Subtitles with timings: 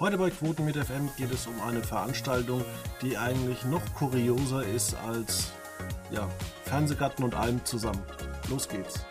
[0.00, 2.64] Heute bei Quoten mit FM geht es um eine Veranstaltung,
[3.02, 5.50] die eigentlich noch kurioser ist als
[6.12, 6.28] ja,
[6.66, 8.00] Fernsehgarten und allem zusammen.
[8.48, 9.04] Los geht's.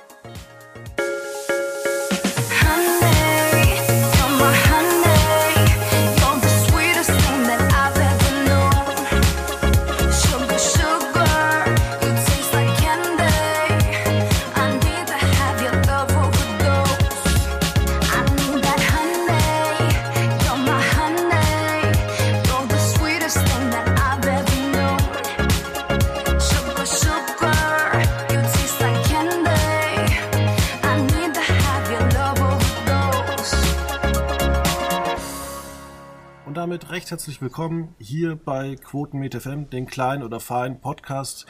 [37.07, 41.45] Recht herzlich willkommen hier bei Quotenmeter FM, den kleinen oder feinen Podcast,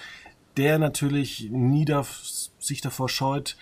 [0.56, 2.22] der natürlich nie darf,
[2.60, 3.58] sich davor scheut,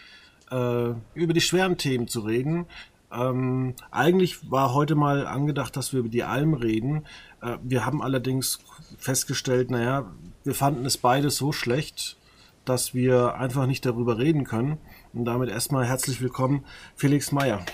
[0.51, 2.65] äh, über die schweren Themen zu reden.
[3.13, 7.05] Ähm, eigentlich war heute mal angedacht, dass wir über die Alm reden.
[7.41, 8.59] Äh, wir haben allerdings
[8.97, 10.11] festgestellt, naja,
[10.43, 12.17] wir fanden es beide so schlecht,
[12.65, 14.79] dass wir einfach nicht darüber reden können.
[15.13, 16.65] Und damit erstmal herzlich willkommen,
[16.97, 17.65] Felix Meyer.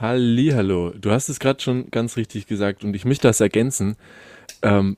[0.00, 3.96] Hallo, du hast es gerade schon ganz richtig gesagt und ich möchte das ergänzen.
[4.62, 4.96] Ähm,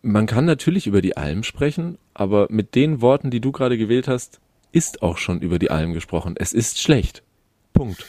[0.00, 4.06] man kann natürlich über die Alm sprechen, aber mit den Worten, die du gerade gewählt
[4.06, 4.38] hast,
[4.70, 6.34] ist auch schon über die Alm gesprochen.
[6.38, 7.24] Es ist schlecht.
[7.72, 8.06] Punkt.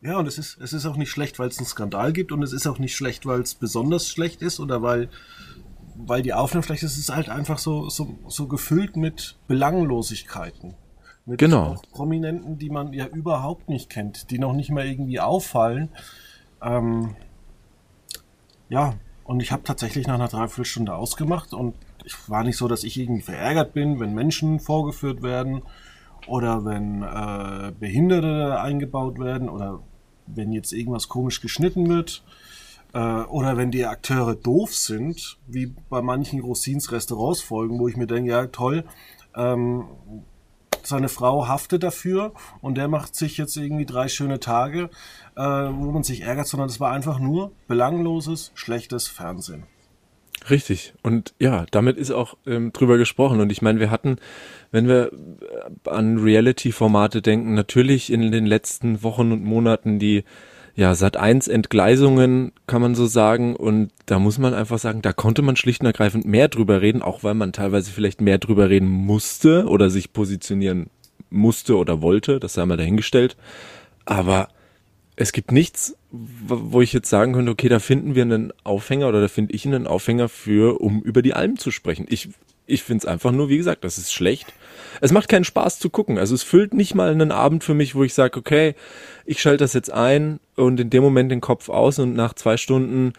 [0.00, 2.42] Ja, und es ist, es ist auch nicht schlecht, weil es einen Skandal gibt und
[2.42, 5.10] es ist auch nicht schlecht, weil es besonders schlecht ist oder weil,
[5.96, 10.76] weil die Aufnahmefläche ist, ist halt einfach so, so, so gefüllt mit Belanglosigkeiten.
[11.28, 11.76] Mit genau.
[11.92, 15.90] Prominenten, die man ja überhaupt nicht kennt, die noch nicht mal irgendwie auffallen.
[16.62, 17.16] Ähm,
[18.70, 21.74] ja, und ich habe tatsächlich nach einer Dreiviertelstunde ausgemacht und
[22.06, 25.60] ich war nicht so, dass ich irgendwie verärgert bin, wenn Menschen vorgeführt werden
[26.26, 29.80] oder wenn äh, Behinderte eingebaut werden oder
[30.26, 32.24] wenn jetzt irgendwas komisch geschnitten wird
[32.94, 38.06] äh, oder wenn die Akteure doof sind, wie bei manchen Rossins Restaurantsfolgen, wo ich mir
[38.06, 38.84] denke, ja toll,
[39.36, 39.84] ähm,
[40.88, 44.90] seine Frau haftet dafür und der macht sich jetzt irgendwie drei schöne Tage,
[45.36, 49.64] äh, wo man sich ärgert, sondern es war einfach nur belangloses, schlechtes Fernsehen.
[50.50, 50.94] Richtig.
[51.02, 53.40] Und ja, damit ist auch ähm, drüber gesprochen.
[53.40, 54.16] Und ich meine, wir hatten,
[54.70, 60.24] wenn wir äh, an Reality-Formate denken, natürlich in den letzten Wochen und Monaten die
[60.78, 65.12] ja, Sat 1 Entgleisungen kann man so sagen und da muss man einfach sagen, da
[65.12, 68.70] konnte man schlicht und ergreifend mehr drüber reden, auch weil man teilweise vielleicht mehr drüber
[68.70, 70.88] reden musste oder sich positionieren
[71.30, 73.36] musste oder wollte, das sei mal dahingestellt.
[74.04, 74.50] Aber
[75.16, 79.20] es gibt nichts, wo ich jetzt sagen könnte, okay, da finden wir einen Aufhänger oder
[79.20, 82.06] da finde ich einen Aufhänger für, um über die Alm zu sprechen.
[82.08, 82.28] Ich,
[82.66, 84.54] ich finde es einfach nur, wie gesagt, das ist schlecht.
[85.00, 86.18] Es macht keinen Spaß zu gucken.
[86.18, 88.76] Also es füllt nicht mal einen Abend für mich, wo ich sage, okay,
[89.26, 92.56] ich schalte das jetzt ein und in dem Moment den Kopf aus und nach zwei
[92.56, 93.12] Stunden,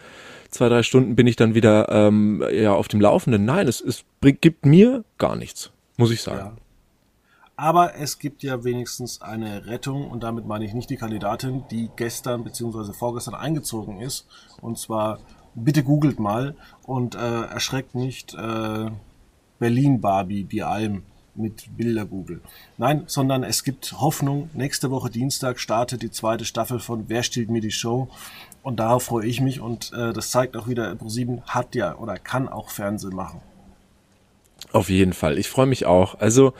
[0.50, 3.44] zwei, drei Stunden bin ich dann wieder ähm, ja, auf dem Laufenden.
[3.44, 6.38] Nein, es, es gibt mir gar nichts, muss ich sagen.
[6.38, 6.52] Ja.
[7.56, 11.90] Aber es gibt ja wenigstens eine Rettung und damit meine ich nicht die Kandidatin, die
[11.94, 12.94] gestern bzw.
[12.94, 14.26] vorgestern eingezogen ist.
[14.62, 15.18] Und zwar,
[15.54, 18.90] bitte googelt mal und äh, erschreckt nicht äh,
[19.58, 21.02] Berlin Barbie, die Alm
[21.40, 22.40] mit Bilder Google.
[22.78, 24.50] Nein, sondern es gibt Hoffnung.
[24.54, 28.08] Nächste Woche Dienstag startet die zweite Staffel von Wer stiehlt mir die Show?
[28.62, 32.18] Und darauf freue ich mich und äh, das zeigt auch wieder, ProSieben hat ja oder
[32.18, 33.40] kann auch Fernsehen machen.
[34.72, 35.38] Auf jeden Fall.
[35.38, 36.20] Ich freue mich auch.
[36.20, 36.52] Also,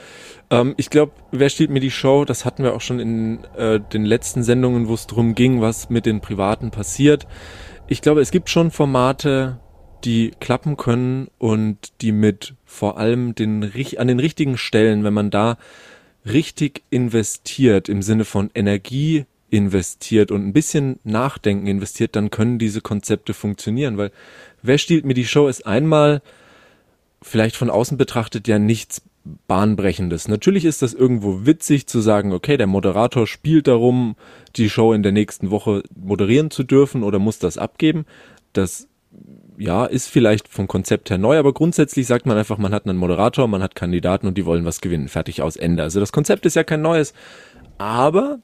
[0.50, 2.24] ähm, ich glaube, wer stiehlt mir die Show?
[2.24, 5.90] Das hatten wir auch schon in äh, den letzten Sendungen, wo es darum ging, was
[5.90, 7.26] mit den Privaten passiert.
[7.86, 9.60] Ich glaube, es gibt schon Formate,
[10.04, 13.64] die klappen können und die mit vor allem den,
[13.98, 15.58] an den richtigen Stellen, wenn man da
[16.24, 22.80] richtig investiert, im Sinne von Energie investiert und ein bisschen Nachdenken investiert, dann können diese
[22.80, 24.12] Konzepte funktionieren, weil
[24.62, 26.22] wer stiehlt mir die Show ist einmal
[27.22, 29.02] vielleicht von außen betrachtet ja nichts
[29.46, 30.28] Bahnbrechendes.
[30.28, 34.16] Natürlich ist das irgendwo witzig zu sagen, okay, der Moderator spielt darum,
[34.56, 38.06] die Show in der nächsten Woche moderieren zu dürfen oder muss das abgeben.
[38.52, 38.88] Das
[39.60, 42.96] ja, ist vielleicht vom Konzept her neu, aber grundsätzlich sagt man einfach, man hat einen
[42.96, 45.08] Moderator, man hat Kandidaten und die wollen was gewinnen.
[45.08, 45.82] Fertig aus Ende.
[45.82, 47.12] Also das Konzept ist ja kein neues.
[47.76, 48.38] Aber,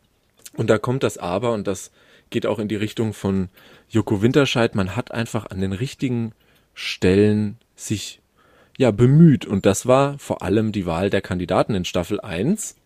[0.59, 1.91] und da kommt das Aber, und das
[2.29, 3.49] geht auch in die Richtung von
[3.89, 6.33] Joko Winterscheid, man hat einfach an den richtigen
[6.75, 8.21] Stellen sich
[8.77, 9.47] ja bemüht.
[9.47, 12.77] Und das war vor allem die Wahl der Kandidaten in Staffel 1.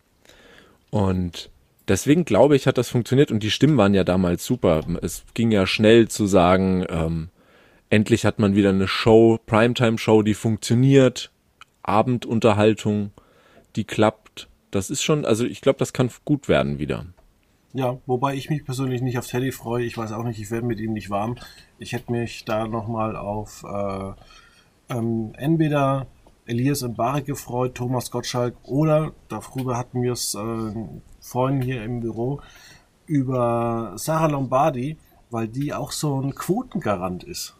[0.89, 1.49] Und
[1.89, 4.85] deswegen glaube ich, hat das funktioniert und die Stimmen waren ja damals super.
[5.01, 7.29] Es ging ja schnell zu sagen, ähm,
[7.91, 11.29] Endlich hat man wieder eine Show, Primetime-Show, die funktioniert.
[11.83, 13.11] Abendunterhaltung,
[13.75, 14.47] die klappt.
[14.71, 17.05] Das ist schon, also ich glaube, das kann gut werden wieder.
[17.73, 19.83] Ja, wobei ich mich persönlich nicht auf Teddy freue.
[19.83, 21.35] Ich weiß auch nicht, ich werde mit ihm nicht warm.
[21.79, 24.13] Ich hätte mich da nochmal auf äh,
[24.93, 26.07] ähm, entweder
[26.45, 30.73] Elias Mbarek gefreut, Thomas Gottschalk oder, darüber hatten wir es äh,
[31.19, 32.39] vorhin hier im Büro,
[33.05, 34.95] über Sarah Lombardi,
[35.29, 37.55] weil die auch so ein Quotengarant ist.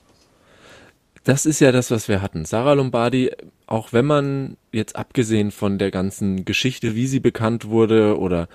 [1.23, 2.45] Das ist ja das, was wir hatten.
[2.45, 3.31] Sarah Lombardi,
[3.67, 8.47] auch wenn man jetzt abgesehen von der ganzen Geschichte, wie sie bekannt wurde oder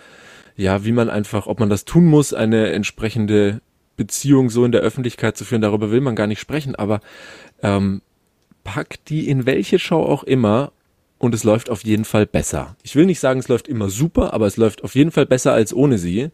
[0.57, 3.61] ja, wie man einfach, ob man das tun muss, eine entsprechende
[3.97, 7.01] Beziehung so in der Öffentlichkeit zu führen, darüber will man gar nicht sprechen, aber
[7.63, 8.03] ähm,
[8.65, 10.73] pack die in welche Show auch immer
[11.19, 12.77] und es läuft auf jeden Fall besser.
[12.83, 15.53] Ich will nicht sagen, es läuft immer super, aber es läuft auf jeden Fall besser
[15.53, 16.31] als ohne sie.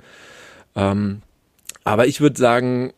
[0.75, 1.23] Ähm,
[1.85, 2.93] aber ich würde sagen,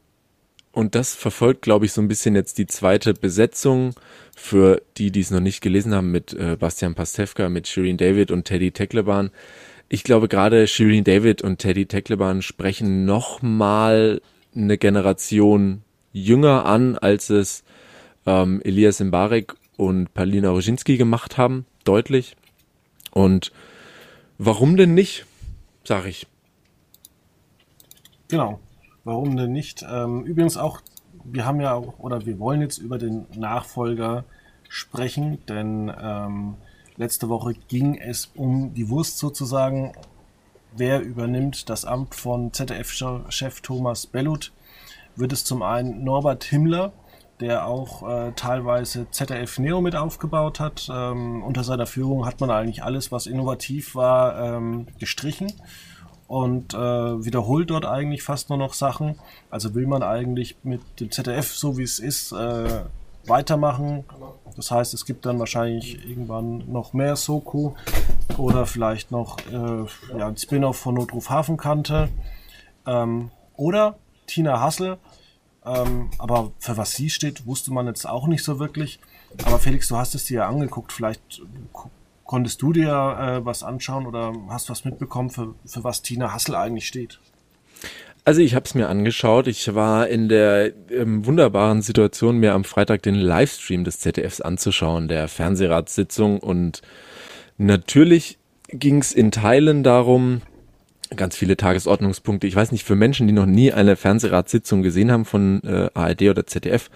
[0.74, 3.94] und das verfolgt, glaube ich, so ein bisschen jetzt die zweite Besetzung
[4.34, 8.32] für die, die es noch nicht gelesen haben, mit äh, Bastian Pastewka, mit Shirin David
[8.32, 9.30] und Teddy Teckleban.
[9.88, 14.20] Ich glaube, gerade Shirin David und Teddy Teckleban sprechen noch mal
[14.54, 15.82] eine Generation
[16.12, 17.62] jünger an, als es
[18.26, 22.36] ähm, Elias Mbarek und Palina Roginski gemacht haben, deutlich.
[23.12, 23.52] Und
[24.38, 25.24] warum denn nicht,
[25.84, 26.26] sag ich.
[28.26, 28.58] Genau.
[29.04, 29.84] Warum denn nicht?
[29.88, 30.80] Ähm, übrigens auch,
[31.24, 34.24] wir haben ja auch, oder wir wollen jetzt über den Nachfolger
[34.68, 36.54] sprechen, denn ähm,
[36.96, 39.92] letzte Woche ging es um die Wurst sozusagen.
[40.76, 44.52] Wer übernimmt das Amt von ZDF-Chef Thomas Bellut?
[45.16, 46.92] Wird es zum einen Norbert Himmler,
[47.40, 50.90] der auch äh, teilweise ZDF Neo mit aufgebaut hat.
[50.90, 55.52] Ähm, unter seiner Führung hat man eigentlich alles, was innovativ war, ähm, gestrichen
[56.26, 59.18] und äh, wiederholt dort eigentlich fast nur noch Sachen.
[59.50, 62.84] Also will man eigentlich mit dem ZDF, so wie es ist, äh,
[63.26, 64.04] weitermachen.
[64.56, 67.72] Das heißt, es gibt dann wahrscheinlich irgendwann noch mehr Soku
[68.36, 72.08] oder vielleicht noch äh, ja, ein Spin-off von Notruf Hafenkante.
[72.86, 74.98] Ähm, oder Tina Hassel.
[75.64, 79.00] Ähm, aber für was sie steht, wusste man jetzt auch nicht so wirklich.
[79.44, 80.92] Aber Felix, du hast es dir ja angeguckt.
[80.92, 81.42] Vielleicht
[82.24, 86.54] Konntest du dir äh, was anschauen oder hast was mitbekommen, für, für was Tina Hassel
[86.54, 87.20] eigentlich steht?
[88.24, 89.46] Also ich habe es mir angeschaut.
[89.46, 95.08] Ich war in der ähm, wunderbaren Situation, mir am Freitag den Livestream des ZDFs anzuschauen,
[95.08, 96.38] der Fernsehratssitzung.
[96.38, 96.80] Und
[97.58, 98.38] natürlich
[98.68, 100.40] ging es in Teilen darum,
[101.14, 102.46] ganz viele Tagesordnungspunkte.
[102.46, 106.22] Ich weiß nicht, für Menschen, die noch nie eine Fernsehratssitzung gesehen haben von äh, ARD
[106.22, 106.90] oder ZDF,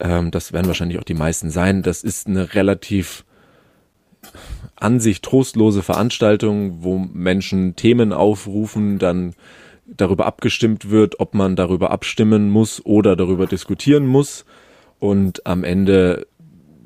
[0.00, 1.82] ähm, das werden wahrscheinlich auch die meisten sein.
[1.82, 3.24] Das ist eine relativ
[4.80, 9.34] an sich trostlose Veranstaltung, wo Menschen Themen aufrufen, dann
[9.86, 14.44] darüber abgestimmt wird, ob man darüber abstimmen muss oder darüber diskutieren muss.
[14.98, 16.26] Und am Ende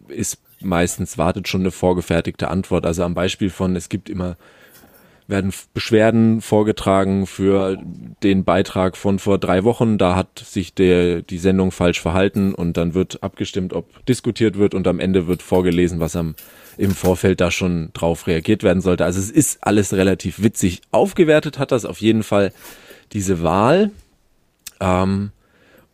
[0.09, 2.87] ist meistens wartet schon eine vorgefertigte Antwort.
[2.87, 4.37] Also am Beispiel von, es gibt immer,
[5.27, 7.79] werden Beschwerden vorgetragen für
[8.23, 9.99] den Beitrag von vor drei Wochen.
[9.99, 14.75] Da hat sich der, die Sendung falsch verhalten und dann wird abgestimmt, ob diskutiert wird
[14.75, 16.35] und am Ende wird vorgelesen, was am
[16.77, 19.05] im Vorfeld da schon drauf reagiert werden sollte.
[19.05, 20.81] Also es ist alles relativ witzig.
[20.91, 22.53] Aufgewertet hat das auf jeden Fall
[23.13, 23.91] diese Wahl.
[24.81, 25.31] Ähm,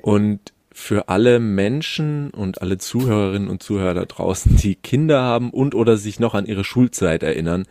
[0.00, 5.75] und für alle Menschen und alle Zuhörerinnen und Zuhörer da draußen, die Kinder haben und
[5.75, 7.66] oder sich noch an ihre Schulzeit erinnern,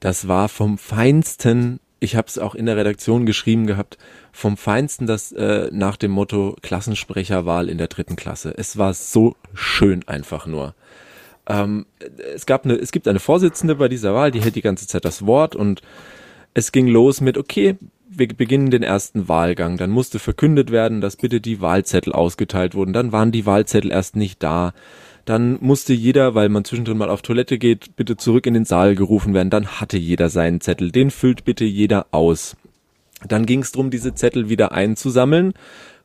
[0.00, 3.98] das war vom Feinsten, ich habe es auch in der Redaktion geschrieben gehabt,
[4.32, 8.54] vom Feinsten das äh, nach dem Motto Klassensprecherwahl in der dritten Klasse.
[8.56, 10.74] Es war so schön einfach nur.
[11.46, 11.86] Ähm,
[12.34, 15.04] es gab eine, es gibt eine Vorsitzende bei dieser Wahl, die hält die ganze Zeit
[15.04, 15.82] das Wort und
[16.54, 17.76] es ging los mit, okay,
[18.08, 19.76] wir beginnen den ersten Wahlgang.
[19.76, 22.92] Dann musste verkündet werden, dass bitte die Wahlzettel ausgeteilt wurden.
[22.92, 24.72] Dann waren die Wahlzettel erst nicht da.
[25.24, 28.96] Dann musste jeder, weil man zwischendrin mal auf Toilette geht, bitte zurück in den Saal
[28.96, 29.50] gerufen werden.
[29.50, 30.90] Dann hatte jeder seinen Zettel.
[30.90, 32.56] Den füllt bitte jeder aus.
[33.28, 35.52] Dann ging es darum, diese Zettel wieder einzusammeln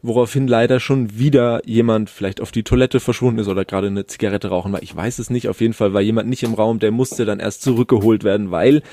[0.07, 4.49] woraufhin leider schon wieder jemand vielleicht auf die Toilette verschwunden ist oder gerade eine Zigarette
[4.49, 4.83] rauchen war.
[4.83, 5.47] Ich weiß es nicht.
[5.47, 8.83] Auf jeden Fall war jemand nicht im Raum, der musste dann erst zurückgeholt werden, weil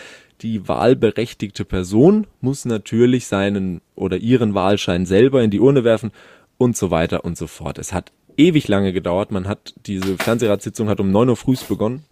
[0.40, 6.10] die wahlberechtigte Person muss natürlich seinen oder ihren Wahlschein selber in die Urne werfen
[6.58, 7.78] und so weiter und so fort.
[7.78, 9.30] Es hat ewig lange gedauert.
[9.30, 12.04] Man hat diese Fernsehratssitzung hat um neun Uhr früh begonnen.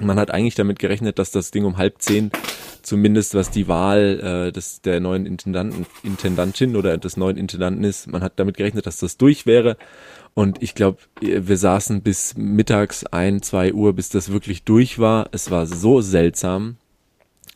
[0.00, 2.30] Man hat eigentlich damit gerechnet, dass das Ding um halb zehn
[2.88, 8.06] zumindest was die Wahl äh, des, der neuen Intendanten, Intendantin oder des neuen Intendanten ist.
[8.06, 9.76] Man hat damit gerechnet, dass das durch wäre.
[10.34, 15.28] Und ich glaube, wir saßen bis mittags ein, zwei Uhr, bis das wirklich durch war.
[15.32, 16.76] Es war so seltsam,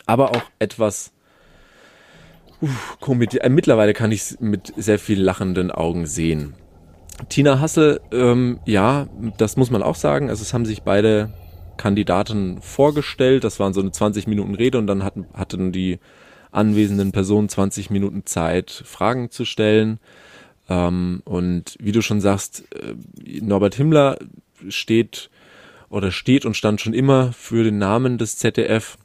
[0.07, 1.13] aber auch etwas
[2.61, 3.39] uff, Komödie.
[3.39, 6.55] Äh, mittlerweile kann ich es mit sehr viel lachenden Augen sehen.
[7.29, 9.07] Tina Hassel, ähm, ja,
[9.39, 10.29] das muss man auch sagen.
[10.29, 11.33] Also es haben sich beide
[11.77, 13.45] Kandidaten vorgestellt.
[13.45, 15.99] Das waren so eine 20 Minuten Rede und dann hatten, hatten die
[16.51, 19.99] anwesenden Person 20 Minuten Zeit, Fragen zu stellen.
[20.69, 22.95] Ähm, und wie du schon sagst, äh,
[23.41, 24.19] Norbert Himmler
[24.69, 25.31] steht
[25.89, 28.97] oder steht und stand schon immer für den Namen des ZDF,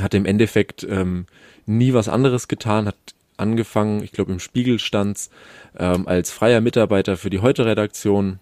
[0.00, 1.26] hat im Endeffekt ähm,
[1.66, 2.96] nie was anderes getan, hat
[3.36, 5.30] angefangen, ich glaube im Spiegel stand's,
[5.78, 8.40] ähm, als freier Mitarbeiter für die Heute-Redaktion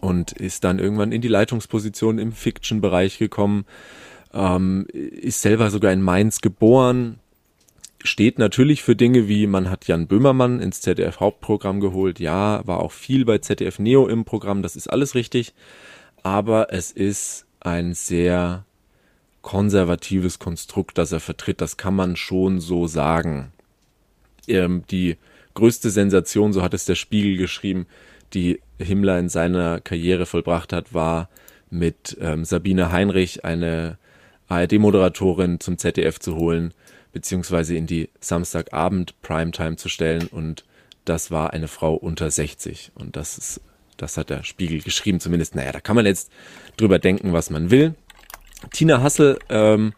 [0.00, 3.64] und ist dann irgendwann in die Leitungsposition im Fiction-Bereich gekommen,
[4.32, 7.18] ähm, ist selber sogar in Mainz geboren,
[8.02, 12.92] steht natürlich für Dinge wie, man hat Jan Böhmermann ins ZDF-Hauptprogramm geholt, ja, war auch
[12.92, 15.54] viel bei ZDF Neo im Programm, das ist alles richtig,
[16.22, 18.64] aber es ist ein sehr
[19.42, 23.52] konservatives Konstrukt, das er vertritt, das kann man schon so sagen.
[24.46, 25.16] Ähm, die
[25.54, 27.86] größte Sensation, so hat es der Spiegel geschrieben,
[28.34, 31.28] die Himmler in seiner Karriere vollbracht hat, war
[31.70, 33.98] mit ähm, Sabine Heinrich eine
[34.48, 36.72] ARD-Moderatorin zum ZDF zu holen,
[37.12, 40.64] beziehungsweise in die Samstagabend Primetime zu stellen und
[41.04, 43.60] das war eine Frau unter 60 und das ist,
[43.96, 45.54] das hat der Spiegel geschrieben zumindest.
[45.54, 46.30] Naja, da kann man jetzt
[46.76, 47.94] drüber denken, was man will.
[48.72, 49.94] Tina Hassel ähm,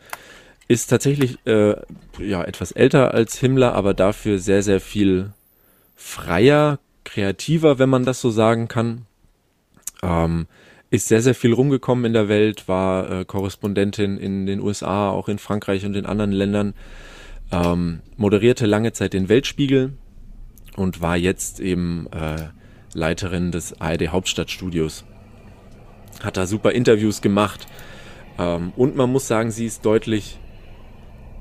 [0.68, 1.74] ist tatsächlich äh,
[2.18, 5.32] ja etwas älter als Himmler, aber dafür sehr sehr viel
[5.96, 6.78] freier,
[7.12, 9.06] kreativer, wenn man das so sagen kann.
[10.02, 10.46] Ähm,
[10.90, 15.28] ist sehr, sehr viel rumgekommen in der Welt, war äh, Korrespondentin in den USA, auch
[15.28, 16.74] in Frankreich und in anderen Ländern,
[17.52, 19.92] ähm, moderierte lange Zeit den Weltspiegel
[20.76, 22.48] und war jetzt eben äh,
[22.92, 25.04] Leiterin des ARD Hauptstadtstudios.
[26.22, 27.66] Hat da super Interviews gemacht
[28.38, 30.40] ähm, und man muss sagen, sie ist deutlich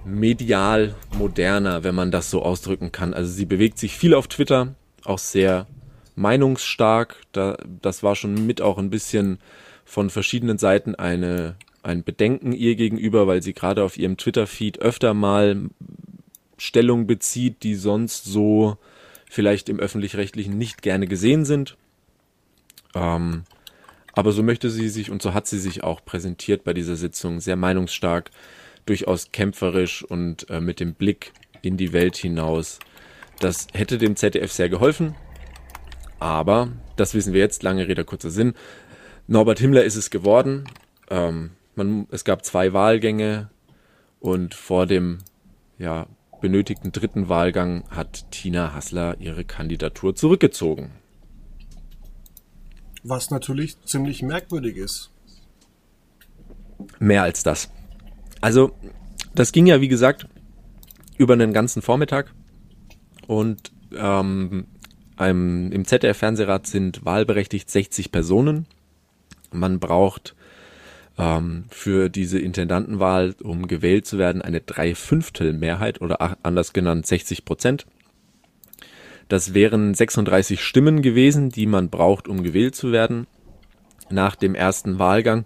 [0.06, 3.14] medial moderner, wenn man das so ausdrücken kann.
[3.14, 4.76] Also sie bewegt sich viel auf Twitter,
[5.10, 5.68] auch sehr
[6.16, 7.18] meinungsstark.
[7.32, 9.40] Da, das war schon mit auch ein bisschen
[9.86, 15.14] von verschiedenen Seiten eine, ein Bedenken ihr gegenüber, weil sie gerade auf ihrem Twitter-Feed öfter
[15.14, 15.70] mal
[16.58, 18.78] Stellung bezieht, die sonst so
[19.30, 21.78] vielleicht im öffentlich-rechtlichen nicht gerne gesehen sind.
[22.94, 23.44] Ähm,
[24.14, 27.40] aber so möchte sie sich und so hat sie sich auch präsentiert bei dieser Sitzung,
[27.40, 28.32] sehr meinungsstark,
[28.86, 32.80] durchaus kämpferisch und äh, mit dem Blick in die Welt hinaus.
[33.40, 35.16] Das hätte dem ZDF sehr geholfen.
[36.20, 38.54] Aber, das wissen wir jetzt, lange Rede, kurzer Sinn.
[39.28, 40.66] Norbert Himmler ist es geworden.
[41.10, 43.50] Ähm, man, es gab zwei Wahlgänge
[44.20, 45.20] und vor dem
[45.78, 46.08] ja,
[46.42, 50.92] benötigten dritten Wahlgang hat Tina Hassler ihre Kandidatur zurückgezogen.
[53.04, 55.12] Was natürlich ziemlich merkwürdig ist.
[57.00, 57.72] Mehr als das.
[58.42, 58.72] Also,
[59.34, 60.28] das ging ja, wie gesagt,
[61.18, 62.34] über einen ganzen Vormittag.
[63.30, 64.66] Und ähm,
[65.16, 68.66] einem, im ZDF-Fernsehrat sind wahlberechtigt 60 Personen.
[69.52, 70.36] Man braucht
[71.20, 77.86] ähm, für diese Intendantenwahl, um gewählt zu werden, eine Dreiviertel-Mehrheit oder anders genannt 60 Prozent.
[79.28, 83.28] Das wären 36 Stimmen gewesen, die man braucht, um gewählt zu werden.
[84.10, 85.46] Nach dem ersten Wahlgang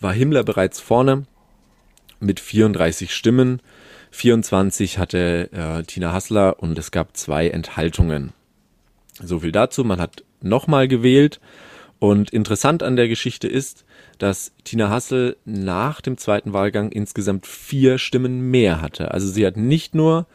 [0.00, 1.24] war Himmler bereits vorne
[2.20, 3.62] mit 34 Stimmen.
[4.12, 8.32] 24 hatte äh, Tina Hassler und es gab zwei Enthaltungen.
[9.22, 9.84] So viel dazu.
[9.84, 11.40] Man hat nochmal gewählt.
[11.98, 13.84] Und interessant an der Geschichte ist,
[14.18, 19.12] dass Tina Hassel nach dem zweiten Wahlgang insgesamt vier Stimmen mehr hatte.
[19.12, 20.26] Also sie hat nicht nur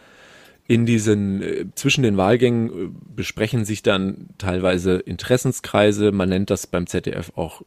[0.68, 6.12] in diesen, äh, zwischen den Wahlgängen äh, besprechen sich dann teilweise Interessenskreise.
[6.12, 7.62] Man nennt das beim ZDF auch,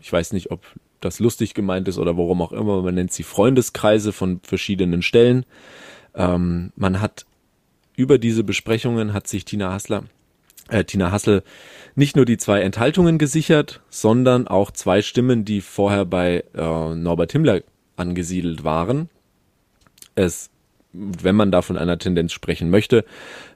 [0.00, 0.60] ich weiß nicht, ob
[1.04, 5.44] das lustig gemeint ist oder warum auch immer, man nennt sie Freundeskreise von verschiedenen Stellen.
[6.14, 7.26] Ähm, man hat
[7.96, 10.04] über diese Besprechungen hat sich Tina Hassler
[10.68, 11.42] äh, Tina Hassel
[11.94, 17.32] nicht nur die zwei Enthaltungen gesichert, sondern auch zwei Stimmen, die vorher bei äh, Norbert
[17.32, 17.62] Himmler
[17.96, 19.08] angesiedelt waren.
[20.14, 20.50] Es,
[20.92, 23.04] wenn man da von einer Tendenz sprechen möchte,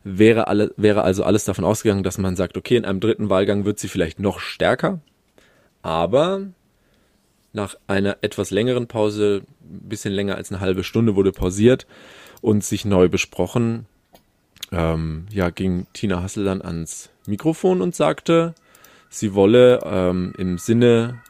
[0.04, 3.64] wäre, alle, wäre also alles davon ausgegangen, dass man sagt, okay, in einem dritten Wahlgang
[3.64, 5.00] wird sie vielleicht noch stärker,
[5.82, 6.42] aber
[7.52, 11.86] nach einer etwas längeren Pause, ein bisschen länger als eine halbe Stunde wurde pausiert
[12.40, 13.86] und sich neu besprochen,
[14.70, 18.54] ähm, ja, ging Tina Hassel dann ans Mikrofon und sagte,
[19.08, 21.22] sie wolle ähm, im Sinne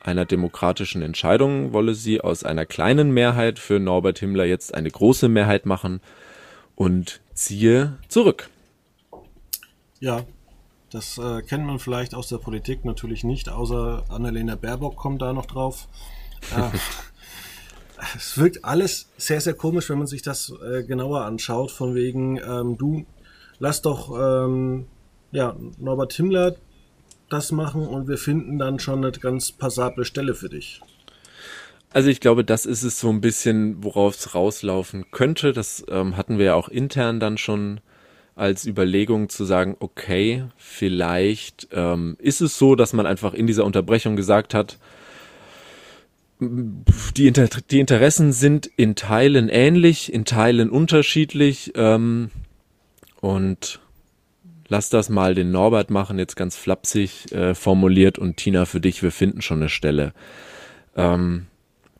[0.00, 5.28] einer demokratischen Entscheidung, wolle sie aus einer kleinen Mehrheit für Norbert Himmler jetzt eine große
[5.28, 6.00] Mehrheit machen
[6.74, 8.48] und ziehe zurück.
[10.00, 10.24] Ja,
[10.92, 15.32] das äh, kennt man vielleicht aus der Politik natürlich nicht, außer Annalena Baerbock kommt da
[15.32, 15.88] noch drauf.
[16.56, 16.76] Äh,
[18.16, 22.36] es wirkt alles sehr, sehr komisch, wenn man sich das äh, genauer anschaut, von wegen,
[22.38, 23.06] ähm, du
[23.60, 24.86] lass doch ähm,
[25.30, 26.56] ja, Norbert Himmler
[27.28, 30.80] das machen und wir finden dann schon eine ganz passable Stelle für dich.
[31.92, 35.52] Also ich glaube, das ist es so ein bisschen, worauf es rauslaufen könnte.
[35.52, 37.80] Das ähm, hatten wir ja auch intern dann schon
[38.34, 43.64] als Überlegung zu sagen, okay, vielleicht ähm, ist es so, dass man einfach in dieser
[43.64, 44.78] Unterbrechung gesagt hat,
[46.40, 52.30] die, Inter die Interessen sind in Teilen ähnlich, in Teilen unterschiedlich ähm,
[53.20, 53.80] und
[54.68, 59.02] lass das mal den Norbert machen, jetzt ganz flapsig äh, formuliert und Tina für dich,
[59.02, 60.14] wir finden schon eine Stelle.
[60.96, 61.46] Ähm,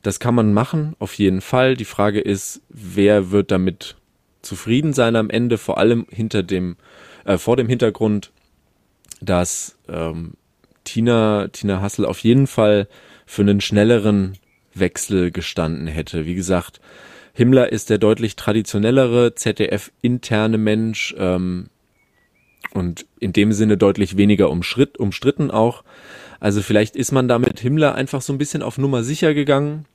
[0.02, 1.76] das kann man machen, auf jeden Fall.
[1.76, 3.96] Die Frage ist, wer wird damit
[4.42, 6.76] zufrieden sein am Ende, vor allem hinter dem,
[7.24, 8.32] äh, vor dem Hintergrund,
[9.20, 10.34] dass ähm,
[10.84, 12.88] Tina, Tina Hassel auf jeden Fall
[13.24, 14.36] für einen schnelleren
[14.74, 16.26] Wechsel gestanden hätte.
[16.26, 16.80] Wie gesagt,
[17.34, 21.68] Himmler ist der deutlich traditionellere ZDF-interne Mensch ähm,
[22.74, 25.84] und in dem Sinne deutlich weniger umschritt, umstritten auch.
[26.40, 29.86] Also vielleicht ist man da mit Himmler einfach so ein bisschen auf Nummer sicher gegangen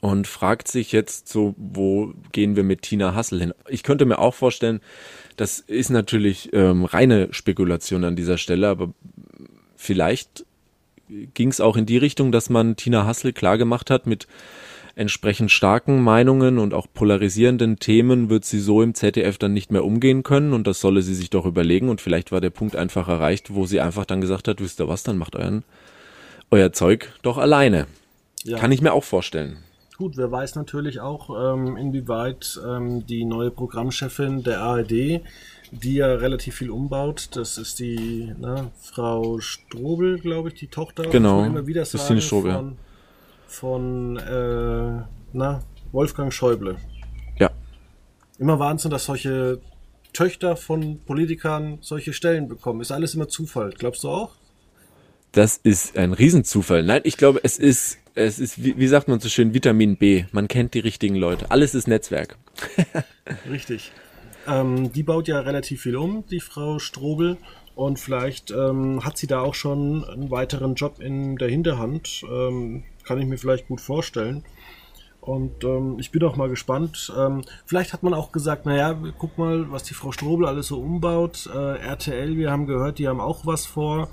[0.00, 3.54] und fragt sich jetzt so, wo gehen wir mit Tina Hassel hin?
[3.68, 4.80] Ich könnte mir auch vorstellen,
[5.36, 8.92] das ist natürlich ähm, reine Spekulation an dieser Stelle, aber
[9.76, 10.44] vielleicht
[11.34, 14.26] ging es auch in die Richtung, dass man Tina Hassel klargemacht hat, mit
[14.94, 19.84] entsprechend starken Meinungen und auch polarisierenden Themen wird sie so im ZDF dann nicht mehr
[19.84, 23.06] umgehen können und das solle sie sich doch überlegen und vielleicht war der Punkt einfach
[23.06, 25.62] erreicht, wo sie einfach dann gesagt hat, wisst ihr was, dann macht euren,
[26.50, 27.86] euer Zeug doch alleine.
[28.42, 28.58] Ja.
[28.58, 29.58] Kann ich mir auch vorstellen.
[29.98, 34.92] Gut, wer weiß natürlich auch, ähm, inwieweit ähm, die neue Programmchefin der ARD,
[35.72, 41.02] die ja relativ viel umbaut, das ist die ne, Frau Strobel, glaube ich, die Tochter.
[41.02, 42.52] Genau, immer wieder sagen, Strobel.
[42.52, 42.76] Von,
[43.48, 45.02] von äh,
[45.32, 46.76] na, Wolfgang Schäuble.
[47.40, 47.50] Ja.
[48.38, 49.60] Immer Wahnsinn, dass solche
[50.12, 52.82] Töchter von Politikern solche Stellen bekommen.
[52.82, 54.36] Ist alles immer Zufall, glaubst du auch?
[55.32, 56.84] Das ist ein Riesenzufall.
[56.84, 60.24] Nein, ich glaube, es ist es ist, wie, wie sagt man so schön, Vitamin B.
[60.32, 61.50] Man kennt die richtigen Leute.
[61.50, 62.36] Alles ist Netzwerk.
[63.50, 63.92] Richtig.
[64.46, 67.36] Ähm, die baut ja relativ viel um, die Frau Strobel.
[67.74, 72.22] Und vielleicht ähm, hat sie da auch schon einen weiteren Job in der Hinterhand.
[72.28, 74.44] Ähm, kann ich mir vielleicht gut vorstellen.
[75.20, 77.12] Und ähm, ich bin auch mal gespannt.
[77.16, 80.80] Ähm, vielleicht hat man auch gesagt, naja, guck mal, was die Frau Strobel alles so
[80.80, 81.48] umbaut.
[81.54, 84.08] Äh, RTL, wir haben gehört, die haben auch was vor.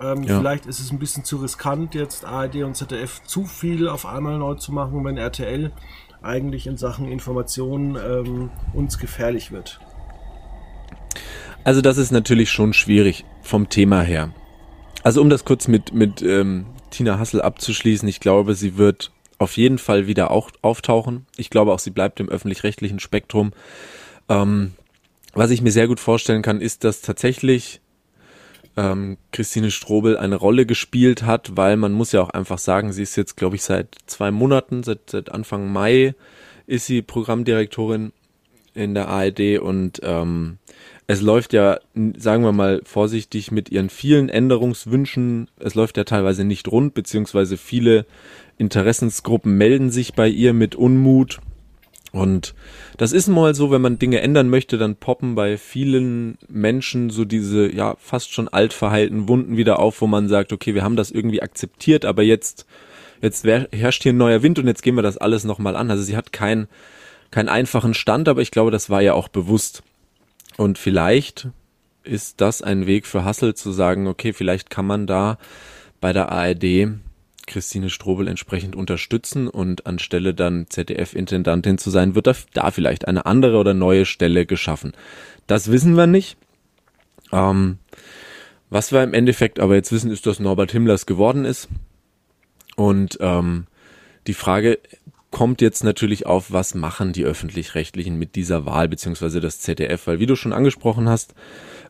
[0.00, 0.38] Ähm, ja.
[0.38, 4.38] Vielleicht ist es ein bisschen zu riskant, jetzt ARD und ZDF zu viel auf einmal
[4.38, 5.72] neu zu machen, wenn RTL
[6.22, 9.80] eigentlich in Sachen Informationen ähm, uns gefährlich wird.
[11.64, 14.32] Also das ist natürlich schon schwierig vom Thema her.
[15.02, 19.56] Also um das kurz mit, mit ähm, Tina Hassel abzuschließen, ich glaube, sie wird auf
[19.56, 21.26] jeden Fall wieder auch auftauchen.
[21.36, 23.52] Ich glaube auch, sie bleibt im öffentlich-rechtlichen Spektrum.
[24.28, 24.72] Ähm,
[25.32, 27.80] was ich mir sehr gut vorstellen kann, ist, dass tatsächlich
[28.80, 33.02] ähm, Christine Strobel eine Rolle gespielt hat, weil man muss ja auch einfach sagen, sie
[33.02, 36.14] ist jetzt, glaube ich, seit zwei Monaten, seit, seit Anfang Mai
[36.66, 38.12] ist sie Programmdirektorin
[38.72, 40.58] in der ARD und ähm,
[41.06, 41.78] es läuft ja,
[42.16, 47.56] sagen wir mal vorsichtig, mit ihren vielen Änderungswünschen, es läuft ja teilweise nicht rund, beziehungsweise
[47.56, 48.06] viele
[48.56, 51.40] Interessensgruppen melden sich bei ihr mit Unmut
[52.12, 52.54] und
[52.96, 57.24] das ist mal so, wenn man Dinge ändern möchte, dann poppen bei vielen Menschen so
[57.24, 61.10] diese, ja, fast schon altverheilten Wunden wieder auf, wo man sagt, okay, wir haben das
[61.10, 62.66] irgendwie akzeptiert, aber jetzt,
[63.22, 65.90] jetzt herrscht hier ein neuer Wind und jetzt gehen wir das alles nochmal an.
[65.90, 66.68] Also sie hat keinen
[67.30, 69.82] keinen einfachen Stand, aber ich glaube, das war ja auch bewusst.
[70.56, 71.48] Und vielleicht
[72.02, 75.38] ist das ein Weg für Hassel zu sagen, okay, vielleicht kann man da
[76.00, 76.88] bei der ARD
[77.50, 83.26] Christine Strobel entsprechend unterstützen und anstelle dann ZDF-Intendantin zu sein, wird da, da, vielleicht eine
[83.26, 84.92] andere oder neue Stelle geschaffen.
[85.46, 86.38] Das wissen wir nicht.
[87.32, 87.78] Ähm,
[88.70, 91.68] was wir im Endeffekt aber jetzt wissen, ist, dass Norbert Himmlers geworden ist.
[92.76, 93.66] Und ähm,
[94.26, 94.78] die Frage
[95.30, 100.18] kommt jetzt natürlich auf, was machen die öffentlich-rechtlichen mit dieser Wahl beziehungsweise das ZDF, weil
[100.18, 101.34] wie du schon angesprochen hast,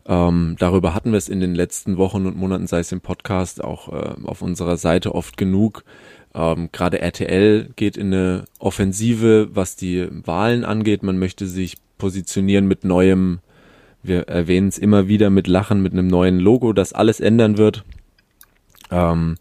[0.07, 3.62] ähm, darüber hatten wir es in den letzten Wochen und Monaten, sei es im Podcast,
[3.62, 5.85] auch äh, auf unserer Seite oft genug.
[6.35, 11.03] Ähm, Gerade RTL geht in eine Offensive, was die Wahlen angeht.
[11.03, 13.40] Man möchte sich positionieren mit neuem,
[14.03, 17.85] wir erwähnen es immer wieder mit Lachen, mit einem neuen Logo, das alles ändern wird.
[18.90, 19.37] Ähm,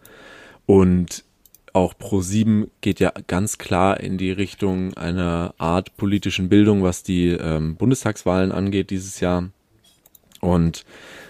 [0.66, 1.24] und
[1.74, 7.30] auch Pro7 geht ja ganz klar in die Richtung einer Art politischen Bildung, was die
[7.30, 9.50] ähm, Bundestagswahlen angeht dieses Jahr.
[10.42, 10.86] Und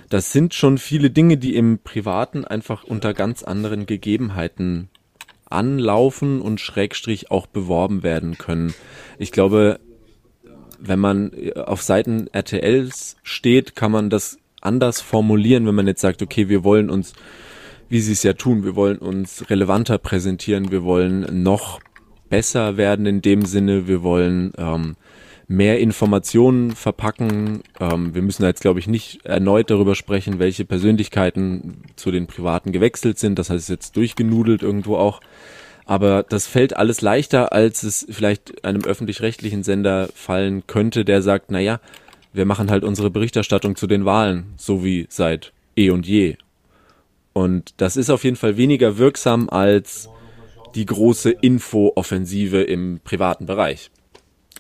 [0.10, 4.90] das sind schon viele Dinge, die im Privaten einfach unter ganz anderen Gegebenheiten
[5.50, 8.74] anlaufen und schrägstrich auch beworben werden können.
[9.18, 9.80] Ich glaube,
[10.80, 16.22] wenn man auf Seiten RTLs steht, kann man das anders formulieren, wenn man jetzt sagt,
[16.22, 17.14] okay, wir wollen uns,
[17.90, 21.80] wie sie es ja tun, wir wollen uns relevanter präsentieren, wir wollen noch
[22.30, 23.88] besser werden in dem Sinne.
[23.88, 24.96] Wir wollen ähm,
[25.48, 27.64] mehr Informationen verpacken.
[27.80, 32.72] Ähm, wir müssen jetzt, glaube ich, nicht erneut darüber sprechen, welche Persönlichkeiten zu den Privaten
[32.72, 33.40] gewechselt sind.
[33.40, 35.20] Das heißt jetzt durchgenudelt irgendwo auch.
[35.86, 41.50] Aber das fällt alles leichter, als es vielleicht einem öffentlich-rechtlichen Sender fallen könnte, der sagt,
[41.50, 41.80] na ja,
[42.32, 46.38] wir machen halt unsere Berichterstattung zu den Wahlen, so wie seit eh und je.
[47.40, 50.10] Und das ist auf jeden Fall weniger wirksam als
[50.76, 53.92] die große Info-Offensive im privaten Bereich.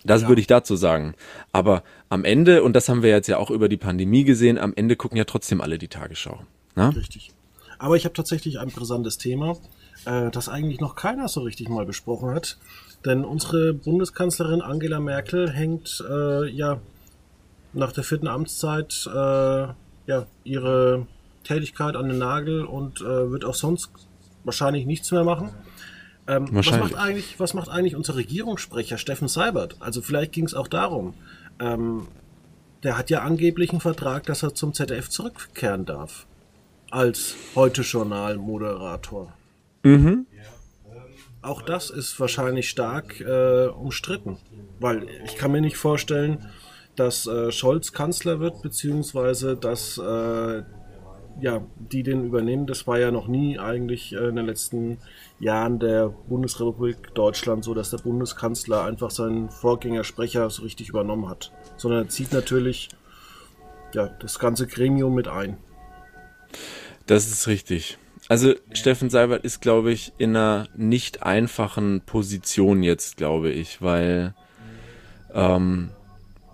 [0.06, 0.30] Das ja.
[0.30, 1.14] würde ich dazu sagen.
[1.52, 4.72] Aber am Ende, und das haben wir jetzt ja auch über die Pandemie gesehen, am
[4.78, 6.40] Ende gucken ja trotzdem alle die Tagesschau.
[6.76, 6.88] Na?
[6.92, 7.32] Richtig.
[7.80, 9.58] Aber ich habe tatsächlich ein brisantes Thema
[10.06, 12.58] äh, das eigentlich noch keiner so richtig mal besprochen hat.
[13.06, 16.80] Denn unsere Bundeskanzlerin Angela Merkel hängt äh, ja
[17.74, 19.68] nach der vierten Amtszeit äh,
[20.08, 21.08] ja, ihre
[21.50, 23.90] Tätigkeit an den Nagel und äh, wird auch sonst
[24.44, 25.50] wahrscheinlich nichts mehr machen.
[26.28, 29.76] Ähm, was, macht eigentlich, was macht eigentlich unser Regierungssprecher Steffen Seibert?
[29.80, 31.16] Also vielleicht ging es auch darum.
[31.60, 32.08] Ähm,
[32.84, 36.28] der hat ja angeblich einen Vertrag, dass er zum ZDF zurückkehren darf.
[36.92, 39.34] Als Heute-Journal-Moderator.
[39.84, 40.28] Mhm.
[41.42, 44.38] Auch das ist wahrscheinlich stark äh, umstritten,
[44.80, 46.46] weil ich kann mir nicht vorstellen,
[46.96, 50.64] dass äh, Scholz Kanzler wird, beziehungsweise dass äh,
[51.42, 52.68] ja, die den übernehmen.
[52.68, 54.98] Das war ja noch nie eigentlich äh, in den letzten
[55.40, 61.52] Jahren der Bundesrepublik Deutschland so, dass der Bundeskanzler einfach seinen Vorgängersprecher so richtig übernommen hat,
[61.78, 62.90] sondern er zieht natürlich
[63.94, 65.58] ja, das ganze Gremium mit ein.
[67.06, 67.98] Das ist richtig.
[68.28, 74.36] Also Steffen Seibert ist, glaube ich, in einer nicht einfachen Position jetzt, glaube ich, weil
[75.34, 75.90] ähm,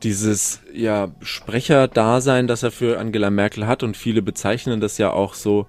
[0.06, 5.34] dieses ja Sprecherdasein, das er für Angela Merkel hat und viele bezeichnen das ja auch
[5.34, 5.66] so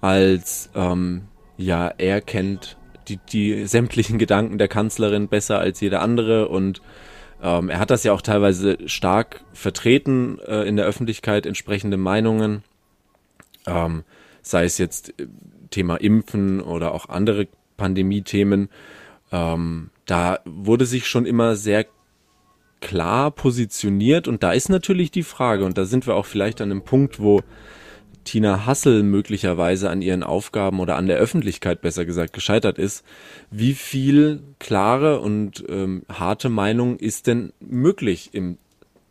[0.00, 1.22] als ähm,
[1.56, 6.82] ja er kennt die, die sämtlichen Gedanken der Kanzlerin besser als jeder andere und
[7.40, 12.64] ähm, er hat das ja auch teilweise stark vertreten äh, in der Öffentlichkeit entsprechende Meinungen.
[13.64, 14.02] Ähm,
[14.42, 15.28] sei es jetzt äh,
[15.70, 18.70] Thema Impfen oder auch andere Pandemie-Themen.
[19.30, 21.86] Ähm, da wurde sich schon immer sehr
[22.80, 26.70] klar positioniert und da ist natürlich die Frage und da sind wir auch vielleicht an
[26.70, 27.42] einem Punkt, wo
[28.24, 33.04] Tina Hassel möglicherweise an ihren Aufgaben oder an der Öffentlichkeit besser gesagt gescheitert ist,
[33.50, 38.58] wie viel klare und ähm, harte Meinung ist denn möglich im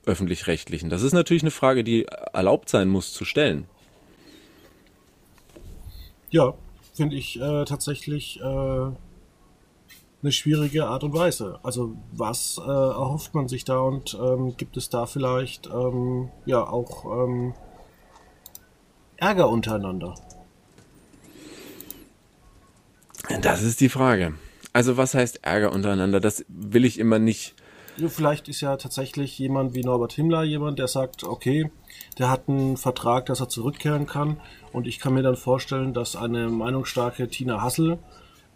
[0.05, 0.89] öffentlich-rechtlichen?
[0.89, 3.65] Das ist natürlich eine Frage, die erlaubt sein muss zu stellen.
[6.29, 6.53] Ja,
[6.93, 8.91] finde ich äh, tatsächlich äh,
[10.21, 11.59] eine schwierige Art und Weise.
[11.63, 16.63] Also was äh, erhofft man sich da und ähm, gibt es da vielleicht ähm, ja
[16.67, 17.53] auch ähm,
[19.17, 20.15] Ärger untereinander?
[23.41, 24.33] Das ist die Frage.
[24.73, 26.19] Also was heißt Ärger untereinander?
[26.19, 27.55] Das will ich immer nicht.
[28.09, 31.71] Vielleicht ist ja tatsächlich jemand wie Norbert Himmler jemand, der sagt, okay,
[32.19, 34.39] der hat einen Vertrag, dass er zurückkehren kann
[34.71, 37.97] und ich kann mir dann vorstellen, dass eine meinungsstarke Tina Hassel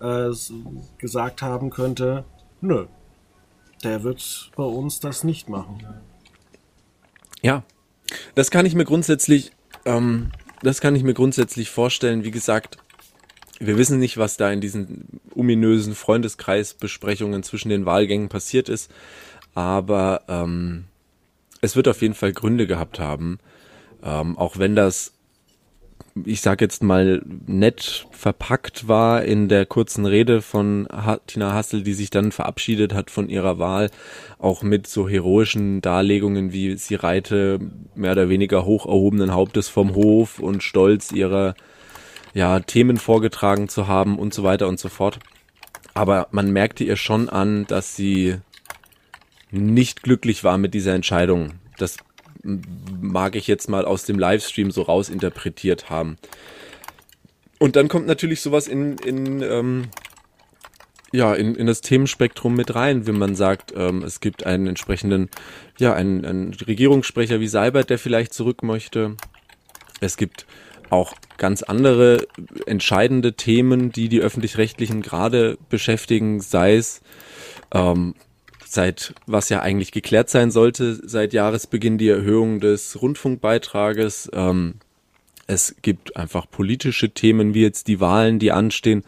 [0.02, 0.32] äh,
[0.98, 2.26] gesagt haben könnte,
[2.60, 2.86] nö,
[3.84, 5.86] der wird bei uns das nicht machen.
[7.42, 7.64] Ja,
[8.36, 9.52] das kann ich mir grundsätzlich,
[9.86, 12.24] ähm, das kann ich mir grundsätzlich vorstellen.
[12.24, 12.78] Wie gesagt,
[13.60, 18.92] wir wissen nicht, was da in diesen ominösen Freundeskreisbesprechungen zwischen den Wahlgängen passiert ist,
[19.54, 20.86] aber ähm,
[21.62, 23.40] es wird auf jeden Fall Gründe gehabt haben,
[24.04, 25.14] ähm, auch wenn das
[26.26, 30.88] ich sag jetzt mal, nett verpackt war in der kurzen Rede von
[31.28, 33.90] Tina Hassel, die sich dann verabschiedet hat von ihrer Wahl,
[34.40, 37.60] auch mit so heroischen Darlegungen, wie sie reite
[37.96, 41.56] mehr oder weniger hoch erhobenen Hauptes vom Hof und stolz ihrer
[42.34, 45.20] ja, Themen vorgetragen zu haben und so weiter und so fort.
[45.94, 48.38] Aber man merkte ihr schon an, dass sie
[49.52, 51.54] nicht glücklich war mit dieser Entscheidung.
[51.78, 51.98] Das
[52.44, 56.18] mag ich jetzt mal aus dem Livestream so rausinterpretiert haben.
[57.60, 59.90] Und dann kommt natürlich sowas in, in, ähm,
[61.12, 65.30] ja, in, in das Themenspektrum mit rein, wenn man sagt, ähm, es gibt einen entsprechenden,
[65.78, 69.16] ja, einen, einen Regierungssprecher wie Seibert, der vielleicht zurück möchte.
[70.00, 70.48] Es gibt
[70.90, 72.28] auch ganz andere
[72.66, 77.02] entscheidende Themen, die die öffentlich-rechtlichen gerade beschäftigen, sei es
[77.74, 78.16] ähm,
[78.72, 84.30] seit was ja eigentlich geklärt sein sollte, seit Jahresbeginn die Erhöhung des Rundfunkbeitrages.
[84.34, 84.76] Ähm,
[85.48, 89.04] es gibt einfach politische Themen wie jetzt die Wahlen, die anstehen,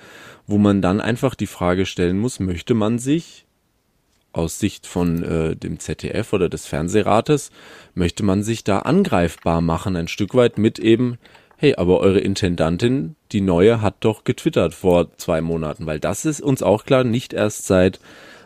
[0.48, 3.46] wo man dann einfach die Frage stellen muss, möchte man sich
[4.34, 7.52] aus Sicht von äh, dem ZDF oder des Fernsehrates,
[7.94, 11.20] möchte man sich da angreifbar machen, ein Stück weit mit eben
[11.64, 16.42] hey, aber eure Intendantin, die neue, hat doch getwittert vor zwei Monaten, weil das ist
[16.42, 18.02] uns auch klar, nicht erst seit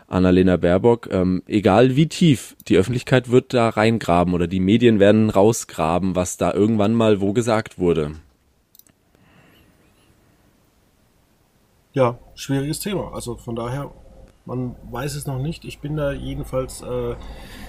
[0.08, 5.28] Annalena Baerbock, ähm, egal wie tief, die Öffentlichkeit wird da reingraben oder die Medien werden
[5.28, 8.12] rausgraben, was da irgendwann mal wo gesagt wurde.
[11.92, 13.12] Ja, schwieriges Thema.
[13.12, 13.90] Also von daher,
[14.46, 15.64] man weiß es noch nicht.
[15.64, 17.14] Ich bin da jedenfalls äh,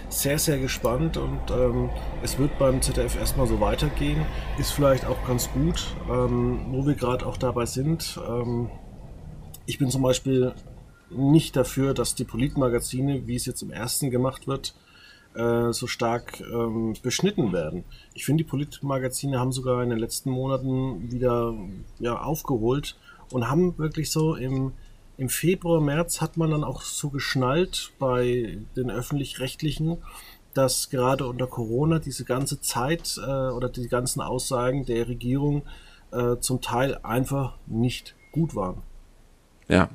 [0.09, 1.89] sehr, sehr gespannt und ähm,
[2.23, 4.25] es wird beim ZDF erstmal so weitergehen.
[4.57, 8.19] Ist vielleicht auch ganz gut, ähm, wo wir gerade auch dabei sind.
[8.27, 8.69] Ähm,
[9.65, 10.53] ich bin zum Beispiel
[11.09, 14.73] nicht dafür, dass die Politmagazine, wie es jetzt im ersten gemacht wird,
[15.35, 17.83] äh, so stark ähm, beschnitten werden.
[18.13, 21.53] Ich finde, die Politmagazine haben sogar in den letzten Monaten wieder
[21.99, 22.97] ja, aufgeholt
[23.31, 24.73] und haben wirklich so im,
[25.17, 29.97] im Februar, März hat man dann auch so geschnallt bei den öffentlich-rechtlichen,
[30.53, 35.63] dass gerade unter Corona diese ganze Zeit äh, oder die ganzen Aussagen der Regierung
[36.11, 38.81] äh, zum Teil einfach nicht gut waren.
[39.67, 39.89] Ja.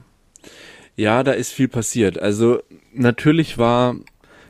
[0.96, 2.18] Ja, da ist viel passiert.
[2.18, 2.61] Also
[2.92, 3.96] natürlich war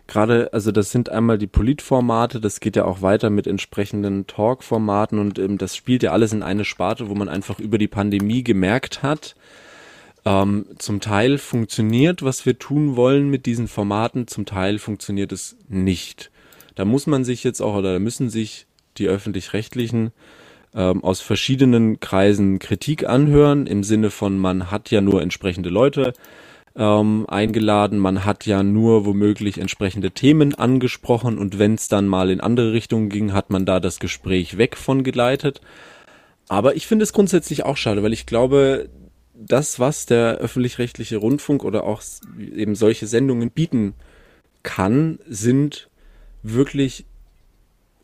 [0.07, 5.19] gerade, also das sind einmal die Politformate, das geht ja auch weiter mit entsprechenden Talk-Formaten
[5.19, 8.45] und ähm, das spielt ja alles in eine Sparte, wo man einfach über die Pandemie
[8.45, 9.35] gemerkt hat,
[10.27, 15.57] ähm, zum Teil funktioniert, was wir tun wollen mit diesen Formaten, zum Teil funktioniert es
[15.69, 16.31] nicht.
[16.75, 18.67] Da muss man sich jetzt auch oder da müssen sich
[18.99, 20.13] die öffentlich-rechtlichen
[20.75, 26.13] ähm, aus verschiedenen Kreisen Kritik anhören, im Sinne von, man hat ja nur entsprechende Leute
[26.77, 32.31] ähm, eingeladen, man hat ja nur womöglich entsprechende Themen angesprochen und wenn es dann mal
[32.31, 35.61] in andere Richtungen ging, hat man da das Gespräch weg von geleitet.
[36.49, 38.89] Aber ich finde es grundsätzlich auch schade, weil ich glaube,
[39.35, 42.03] das, was der öffentlich-rechtliche Rundfunk oder auch
[42.39, 43.95] eben solche Sendungen bieten
[44.63, 45.89] kann, sind
[46.43, 47.07] wirklich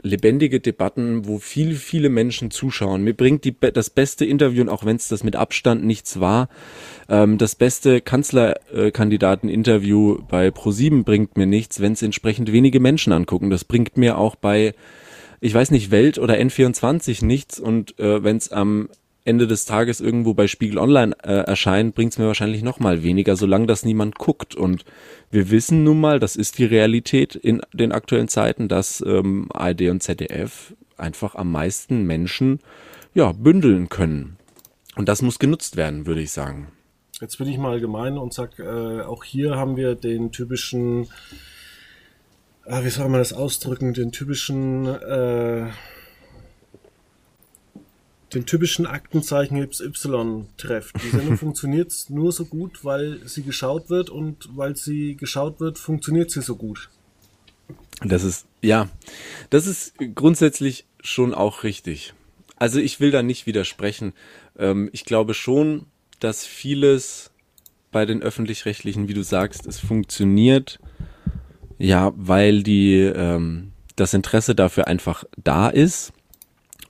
[0.02, 3.04] lebendige Debatten, wo viele, viele Menschen zuschauen.
[3.04, 6.48] Mir bringt die, das beste Interview, und auch wenn es das mit Abstand nichts war,
[7.08, 13.50] ähm, das beste Kanzlerkandidaten-Interview bei ProSieben bringt mir nichts, wenn es entsprechend wenige Menschen angucken.
[13.50, 14.74] Das bringt mir auch bei,
[15.40, 17.58] ich weiß nicht, Welt oder N24 nichts.
[17.58, 18.88] Und äh, wenn es am
[19.30, 23.36] Ende des Tages irgendwo bei Spiegel Online äh, bringt es mir wahrscheinlich noch mal weniger,
[23.36, 24.56] solange das niemand guckt.
[24.56, 24.84] Und
[25.30, 29.82] wir wissen nun mal, das ist die Realität in den aktuellen Zeiten, dass ähm, ARD
[29.82, 32.58] und ZDF einfach am meisten Menschen
[33.14, 34.36] ja bündeln können.
[34.96, 36.66] Und das muss genutzt werden, würde ich sagen.
[37.20, 41.06] Jetzt bin ich mal gemein und sag, äh, auch hier haben wir den typischen,
[42.64, 45.66] äh, wie soll man das ausdrücken, den typischen äh,
[48.34, 50.96] den typischen Aktenzeichen Y trefft.
[51.02, 55.78] Die Sendung funktioniert nur so gut, weil sie geschaut wird und weil sie geschaut wird,
[55.78, 56.90] funktioniert sie so gut.
[58.02, 58.88] Das ist, ja,
[59.50, 62.14] das ist grundsätzlich schon auch richtig.
[62.56, 64.12] Also ich will da nicht widersprechen.
[64.58, 65.86] Ähm, ich glaube schon,
[66.18, 67.30] dass vieles
[67.90, 70.78] bei den öffentlich-rechtlichen, wie du sagst, es funktioniert,
[71.78, 76.12] ja, weil die, ähm, das Interesse dafür einfach da ist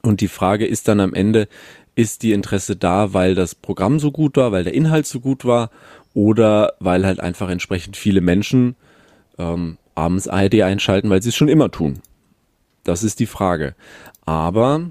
[0.02, 1.48] und die Frage ist dann am Ende,
[1.94, 5.44] ist die Interesse da, weil das Programm so gut war, weil der Inhalt so gut
[5.44, 5.70] war
[6.14, 8.76] oder weil halt einfach entsprechend viele Menschen
[9.38, 12.00] ähm, abends ARD einschalten, weil sie es schon immer tun.
[12.84, 13.74] Das ist die Frage.
[14.24, 14.90] Aber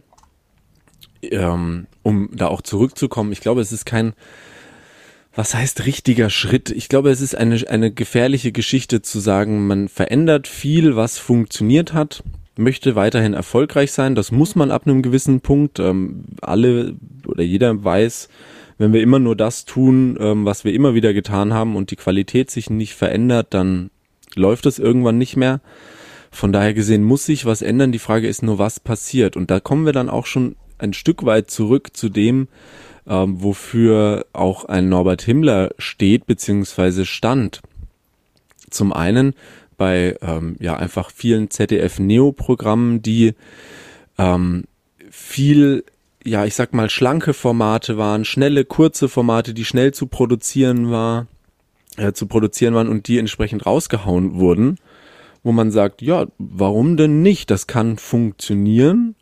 [1.23, 4.13] ähm, um da auch zurückzukommen, ich glaube, es ist kein,
[5.33, 6.69] was heißt richtiger Schritt?
[6.69, 11.93] Ich glaube, es ist eine, eine gefährliche Geschichte zu sagen, man verändert viel, was funktioniert
[11.93, 12.23] hat
[12.59, 14.15] möchte weiterhin erfolgreich sein.
[14.15, 15.79] Das muss man ab einem gewissen Punkt.
[15.79, 16.95] Ähm, alle
[17.25, 18.29] oder jeder weiß,
[18.77, 21.95] wenn wir immer nur das tun, ähm, was wir immer wieder getan haben und die
[21.95, 23.89] Qualität sich nicht verändert, dann
[24.35, 25.61] läuft es irgendwann nicht mehr.
[26.31, 27.91] Von daher gesehen muss sich was ändern.
[27.91, 29.35] Die Frage ist nur, was passiert.
[29.35, 32.47] Und da kommen wir dann auch schon ein Stück weit zurück zu dem,
[33.07, 37.05] ähm, wofür auch ein Norbert Himmler steht bzw.
[37.05, 37.61] stand.
[38.69, 39.33] Zum einen
[39.79, 43.33] bei ähm, ja einfach vielen ZDF-Neo-Programmen, die
[44.19, 44.65] ähm,
[45.09, 45.85] viel,
[46.23, 51.25] ja, ich sag mal, schlanke Formate waren, schnelle, kurze Formate, die schnell zu produzieren war,
[51.97, 54.77] äh, zu produzieren waren und die entsprechend rausgehauen wurden,
[55.43, 57.49] wo man sagt, ja, warum denn nicht?
[57.49, 59.15] Das kann funktionieren.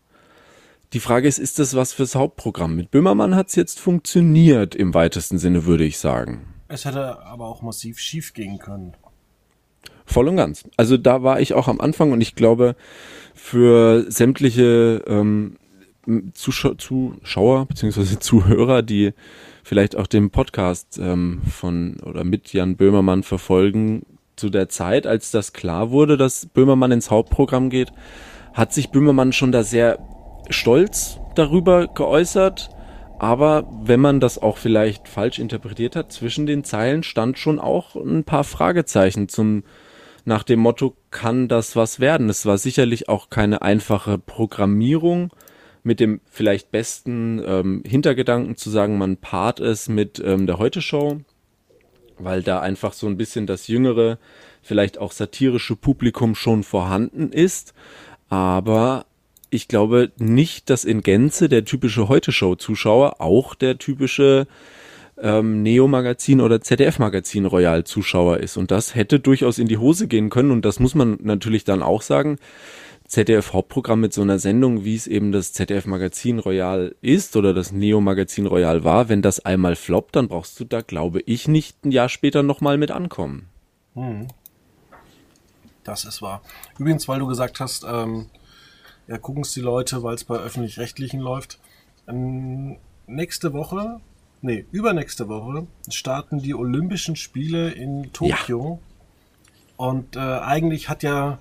[0.93, 2.75] Die Frage ist, ist das was fürs Hauptprogramm?
[2.75, 6.47] Mit Böhmermann hat es jetzt funktioniert im weitesten Sinne, würde ich sagen.
[6.67, 8.93] Es hätte aber auch massiv schief gehen können.
[10.07, 10.63] Voll und ganz.
[10.77, 12.75] Also da war ich auch am Anfang und ich glaube,
[13.35, 15.57] für sämtliche ähm,
[16.33, 18.17] Zuschau Zuschauer bzw.
[18.19, 19.13] Zuhörer, die
[19.63, 24.03] vielleicht auch den Podcast ähm, von oder mit Jan Böhmermann verfolgen,
[24.37, 27.91] zu der Zeit, als das klar wurde, dass Böhmermann ins Hauptprogramm geht,
[28.53, 29.99] hat sich Böhmermann schon da sehr
[30.49, 32.69] Stolz darüber geäußert,
[33.19, 37.95] aber wenn man das auch vielleicht falsch interpretiert hat, zwischen den Zeilen stand schon auch
[37.95, 39.63] ein paar Fragezeichen zum
[40.27, 42.29] nach dem Motto, kann das was werden?
[42.29, 45.31] Es war sicherlich auch keine einfache Programmierung
[45.83, 51.21] mit dem vielleicht besten ähm, Hintergedanken zu sagen, man paart es mit ähm, der Heute-Show,
[52.19, 54.19] weil da einfach so ein bisschen das jüngere,
[54.61, 57.73] vielleicht auch satirische Publikum schon vorhanden ist.
[58.27, 59.05] Aber
[59.49, 64.45] ich glaube nicht, dass in Gänze der typische Heute-Show-Zuschauer auch der typische
[65.21, 68.57] ähm, Neo-Magazin oder ZDF-Magazin Royal-Zuschauer ist.
[68.57, 70.51] Und das hätte durchaus in die Hose gehen können.
[70.51, 72.37] Und das muss man natürlich dann auch sagen.
[73.07, 78.47] ZDF-Hauptprogramm mit so einer Sendung, wie es eben das ZDF-Magazin Royal ist oder das Neo-Magazin
[78.47, 82.09] Royal war, wenn das einmal floppt, dann brauchst du da, glaube ich, nicht ein Jahr
[82.09, 83.47] später nochmal mit ankommen.
[83.95, 84.27] Hm.
[85.85, 86.41] Das ist wahr.
[86.77, 88.27] Übrigens, weil du gesagt hast, ähm,
[89.07, 91.59] ja, gucken es die Leute, weil es bei öffentlich-rechtlichen läuft.
[92.09, 94.01] Ähm, nächste Woche
[94.41, 98.79] nee, übernächste Woche starten die Olympischen Spiele in Tokio.
[98.81, 98.87] Ja.
[99.77, 101.39] Und äh, eigentlich hat ja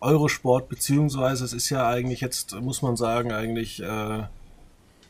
[0.00, 4.24] Eurosport, beziehungsweise es ist ja eigentlich jetzt, muss man sagen, eigentlich äh,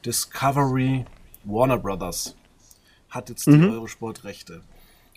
[0.04, 1.04] Discovery
[1.44, 2.36] Warner Brothers
[3.10, 3.62] hat jetzt mhm.
[3.62, 4.62] die Eurosport-Rechte.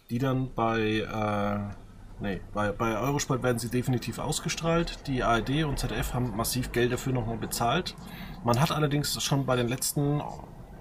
[0.09, 5.07] Die dann bei, äh, nee, bei, bei Eurosport werden sie definitiv ausgestrahlt.
[5.07, 7.95] Die ARD und ZDF haben massiv Geld dafür nochmal bezahlt.
[8.43, 10.21] Man hat allerdings schon bei den letzten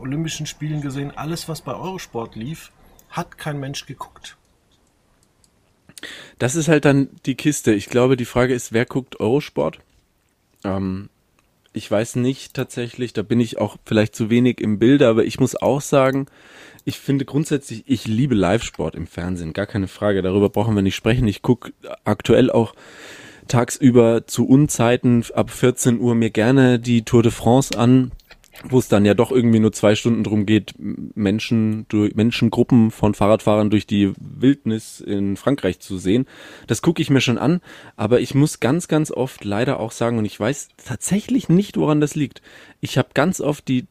[0.00, 2.70] Olympischen Spielen gesehen, alles, was bei Eurosport lief,
[3.10, 4.36] hat kein Mensch geguckt.
[6.38, 7.72] Das ist halt dann die Kiste.
[7.72, 9.80] Ich glaube, die Frage ist, wer guckt Eurosport?
[10.64, 11.10] Ähm,
[11.72, 15.38] ich weiß nicht tatsächlich, da bin ich auch vielleicht zu wenig im Bilde, aber ich
[15.38, 16.26] muss auch sagen,
[16.84, 20.96] ich finde grundsätzlich, ich liebe Live-Sport im Fernsehen, gar keine Frage, darüber brauchen wir nicht
[20.96, 21.28] sprechen.
[21.28, 21.72] Ich gucke
[22.04, 22.74] aktuell auch
[23.46, 28.12] tagsüber zu Unzeiten ab 14 Uhr mir gerne die Tour de France an
[28.68, 33.14] wo es dann ja doch irgendwie nur zwei Stunden drum geht, Menschen, durch Menschengruppen von
[33.14, 36.26] Fahrradfahrern durch die Wildnis in Frankreich zu sehen.
[36.66, 37.60] Das gucke ich mir schon an,
[37.96, 42.00] aber ich muss ganz, ganz oft leider auch sagen, und ich weiß tatsächlich nicht, woran
[42.00, 42.42] das liegt.
[42.80, 43.86] Ich habe ganz oft die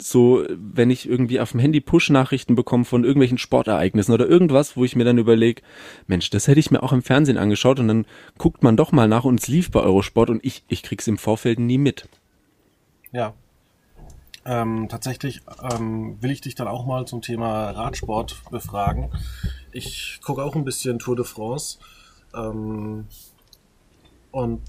[0.00, 4.84] so, wenn ich irgendwie auf dem Handy Push-Nachrichten bekomme von irgendwelchen Sportereignissen oder irgendwas, wo
[4.84, 5.62] ich mir dann überlege,
[6.06, 9.08] Mensch, das hätte ich mir auch im Fernsehen angeschaut und dann guckt man doch mal
[9.08, 12.08] nach und es lief bei Eurosport und ich, ich krieg's im Vorfeld nie mit.
[13.10, 13.34] Ja,
[14.48, 19.10] ähm, tatsächlich ähm, will ich dich dann auch mal zum Thema Radsport befragen.
[19.72, 21.78] Ich gucke auch ein bisschen Tour de France.
[22.34, 23.06] Ähm,
[24.30, 24.62] und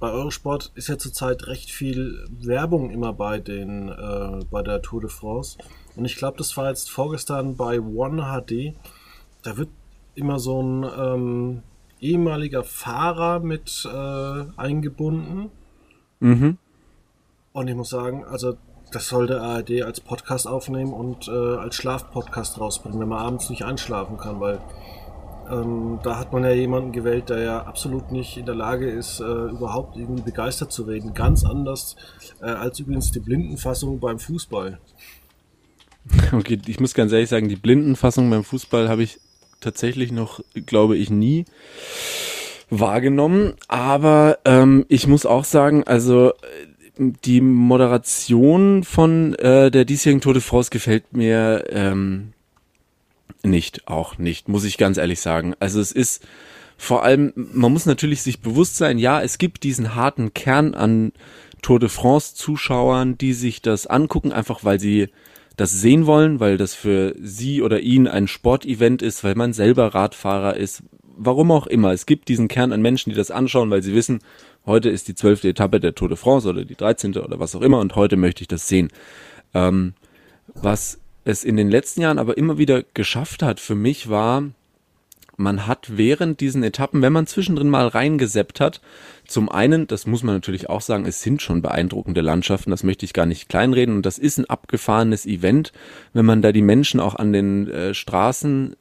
[0.00, 5.02] bei Eurosport ist ja zurzeit recht viel Werbung immer bei den äh, bei der Tour
[5.02, 5.58] de France.
[5.94, 8.74] Und ich glaube, das war jetzt vorgestern bei One HD.
[9.42, 9.68] Da wird
[10.14, 11.62] immer so ein ähm,
[12.00, 15.50] ehemaliger Fahrer mit äh, eingebunden.
[16.20, 16.56] Mhm.
[17.52, 18.56] Und ich muss sagen, also
[18.92, 23.50] das soll der ARD als Podcast aufnehmen und äh, als Schlafpodcast rausbringen, wenn man abends
[23.50, 24.60] nicht einschlafen kann, weil
[25.50, 29.20] ähm, da hat man ja jemanden gewählt, der ja absolut nicht in der Lage ist,
[29.20, 31.14] äh, überhaupt irgendwie begeistert zu reden.
[31.14, 31.96] Ganz anders
[32.40, 34.78] äh, als übrigens die Blindenfassung beim Fußball.
[36.32, 39.20] Okay, ich muss ganz ehrlich sagen, die Blindenfassung beim Fußball habe ich
[39.60, 41.44] tatsächlich noch, glaube ich, nie
[42.70, 43.54] wahrgenommen.
[43.68, 46.32] Aber ähm, ich muss auch sagen, also
[46.98, 52.32] die Moderation von äh, der diesjährigen Tour de France gefällt mir ähm,
[53.42, 55.54] nicht, auch nicht, muss ich ganz ehrlich sagen.
[55.60, 56.26] Also es ist
[56.76, 61.12] vor allem, man muss natürlich sich bewusst sein, ja, es gibt diesen harten Kern an
[61.62, 65.08] Tour de France Zuschauern, die sich das angucken, einfach weil sie
[65.56, 69.92] das sehen wollen, weil das für sie oder ihn ein Sportevent ist, weil man selber
[69.92, 70.84] Radfahrer ist,
[71.16, 71.92] warum auch immer.
[71.92, 74.20] Es gibt diesen Kern an Menschen, die das anschauen, weil sie wissen,
[74.68, 77.62] heute ist die zwölfte Etappe der Tour de France oder die dreizehnte oder was auch
[77.62, 78.90] immer und heute möchte ich das sehen.
[79.54, 79.94] Ähm,
[80.54, 84.44] was es in den letzten Jahren aber immer wieder geschafft hat für mich war,
[85.38, 88.80] man hat während diesen Etappen, wenn man zwischendrin mal reingeseppt hat,
[89.24, 93.04] zum einen, das muss man natürlich auch sagen, es sind schon beeindruckende Landschaften, das möchte
[93.04, 95.72] ich gar nicht kleinreden und das ist ein abgefahrenes Event,
[96.12, 98.74] wenn man da die Menschen auch an den äh, Straßen äh,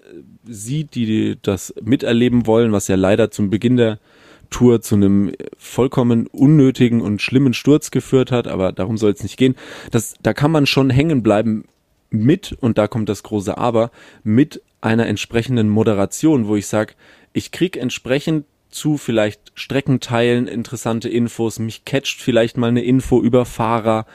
[0.52, 4.00] sieht, die das miterleben wollen, was ja leider zum Beginn der
[4.50, 9.38] Tour zu einem vollkommen unnötigen und schlimmen Sturz geführt hat, aber darum soll es nicht
[9.38, 9.56] gehen.
[9.92, 11.66] Das, da kann man schon hängen bleiben
[12.10, 13.92] mit, und da kommt das große Aber,
[14.24, 16.94] mit einer entsprechenden Moderation, wo ich sage,
[17.34, 23.46] ich krieg entsprechend zu vielleicht Streckenteilen interessante Infos, mich catcht vielleicht mal eine Info über
[23.46, 24.06] Fahrer.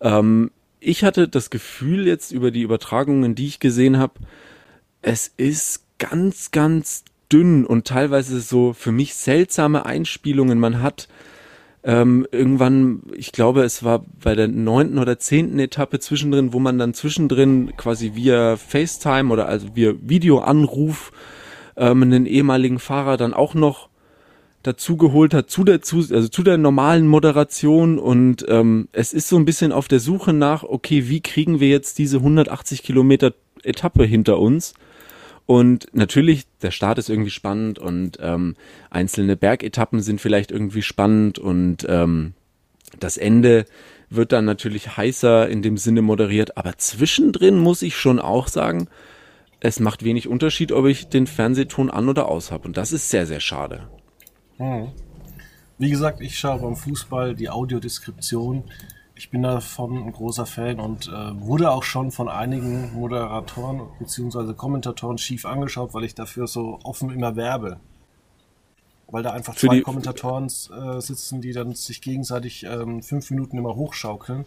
[0.00, 4.14] Ähm, ich hatte das Gefühl jetzt über die Übertragungen, die ich gesehen habe,
[5.02, 10.58] es ist ganz, ganz dünn und teilweise so für mich seltsame Einspielungen.
[10.58, 11.08] Man hat
[11.82, 16.78] ähm, irgendwann, ich glaube, es war bei der neunten oder zehnten Etappe zwischendrin, wo man
[16.78, 21.12] dann zwischendrin quasi via FaceTime oder also via Videoanruf
[21.76, 23.90] ähm, einen ehemaligen Fahrer dann auch noch
[24.62, 29.28] dazu geholt hat zu der zu, also zu der normalen Moderation und ähm, es ist
[29.28, 33.34] so ein bisschen auf der Suche nach okay wie kriegen wir jetzt diese 180 Kilometer
[33.62, 34.72] Etappe hinter uns
[35.46, 38.56] und natürlich, der Start ist irgendwie spannend und ähm,
[38.90, 42.34] einzelne Bergetappen sind vielleicht irgendwie spannend und ähm,
[42.98, 43.66] das Ende
[44.08, 48.88] wird dann natürlich heißer in dem Sinne moderiert, aber zwischendrin muss ich schon auch sagen,
[49.60, 53.10] es macht wenig Unterschied, ob ich den Fernsehton an oder aus habe und das ist
[53.10, 53.88] sehr, sehr schade.
[54.56, 54.88] Hm.
[55.76, 58.64] Wie gesagt, ich schaue beim Fußball die Audiodeskription
[59.16, 64.54] ich bin davon ein großer Fan und äh, wurde auch schon von einigen Moderatoren bzw.
[64.54, 67.78] Kommentatoren schief angeschaut, weil ich dafür so offen immer werbe.
[69.06, 73.56] Weil da einfach Für zwei Kommentatoren äh, sitzen, die dann sich gegenseitig ähm, fünf Minuten
[73.56, 74.44] immer hochschaukeln.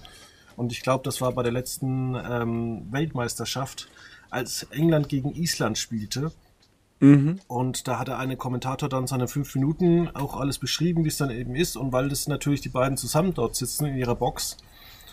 [0.57, 3.87] Und ich glaube, das war bei der letzten ähm, Weltmeisterschaft,
[4.29, 6.31] als England gegen Island spielte
[6.99, 7.39] Mhm.
[7.47, 11.17] Und da hat der eine Kommentator dann seine fünf Minuten auch alles beschrieben, wie es
[11.17, 11.77] dann eben ist.
[11.77, 14.57] Und weil das natürlich die beiden zusammen dort sitzen in ihrer Box,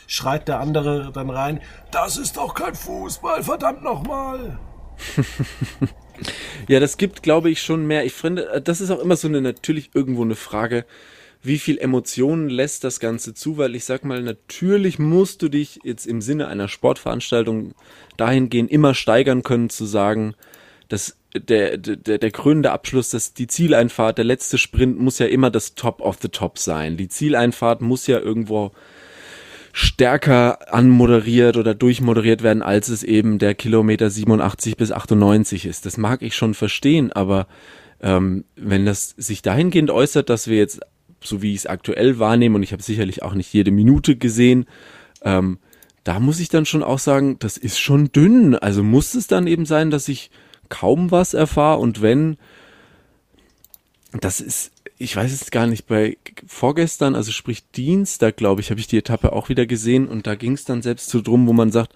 [0.06, 1.60] schreit der andere dann rein,
[1.90, 4.58] das ist doch kein Fußball, verdammt nochmal.
[6.68, 8.04] ja, das gibt, glaube ich, schon mehr.
[8.04, 10.84] Ich finde, das ist auch immer so eine, natürlich irgendwo eine Frage,
[11.42, 15.80] wie viel Emotionen lässt das Ganze zu, weil ich sag mal, natürlich musst du dich
[15.84, 17.74] jetzt im Sinne einer Sportveranstaltung
[18.16, 20.34] dahingehend immer steigern können, zu sagen,
[20.88, 25.50] das der, der, der krönende Abschluss, das, die Zieleinfahrt, der letzte Sprint muss ja immer
[25.50, 26.96] das Top of the Top sein.
[26.96, 28.72] Die Zieleinfahrt muss ja irgendwo
[29.72, 35.84] stärker anmoderiert oder durchmoderiert werden, als es eben der Kilometer 87 bis 98 ist.
[35.84, 37.48] Das mag ich schon verstehen, aber
[38.00, 40.80] ähm, wenn das sich dahingehend äußert, dass wir jetzt,
[41.20, 44.66] so wie ich es aktuell wahrnehme, und ich habe sicherlich auch nicht jede Minute gesehen,
[45.22, 45.58] ähm,
[46.04, 48.54] da muss ich dann schon auch sagen, das ist schon dünn.
[48.54, 50.30] Also muss es dann eben sein, dass ich
[50.68, 52.36] kaum was erfahre und wenn,
[54.12, 58.80] das ist, ich weiß es gar nicht, bei vorgestern, also sprich Dienstag, glaube ich, habe
[58.80, 61.52] ich die Etappe auch wieder gesehen und da ging es dann selbst so drum, wo
[61.52, 61.92] man sagt,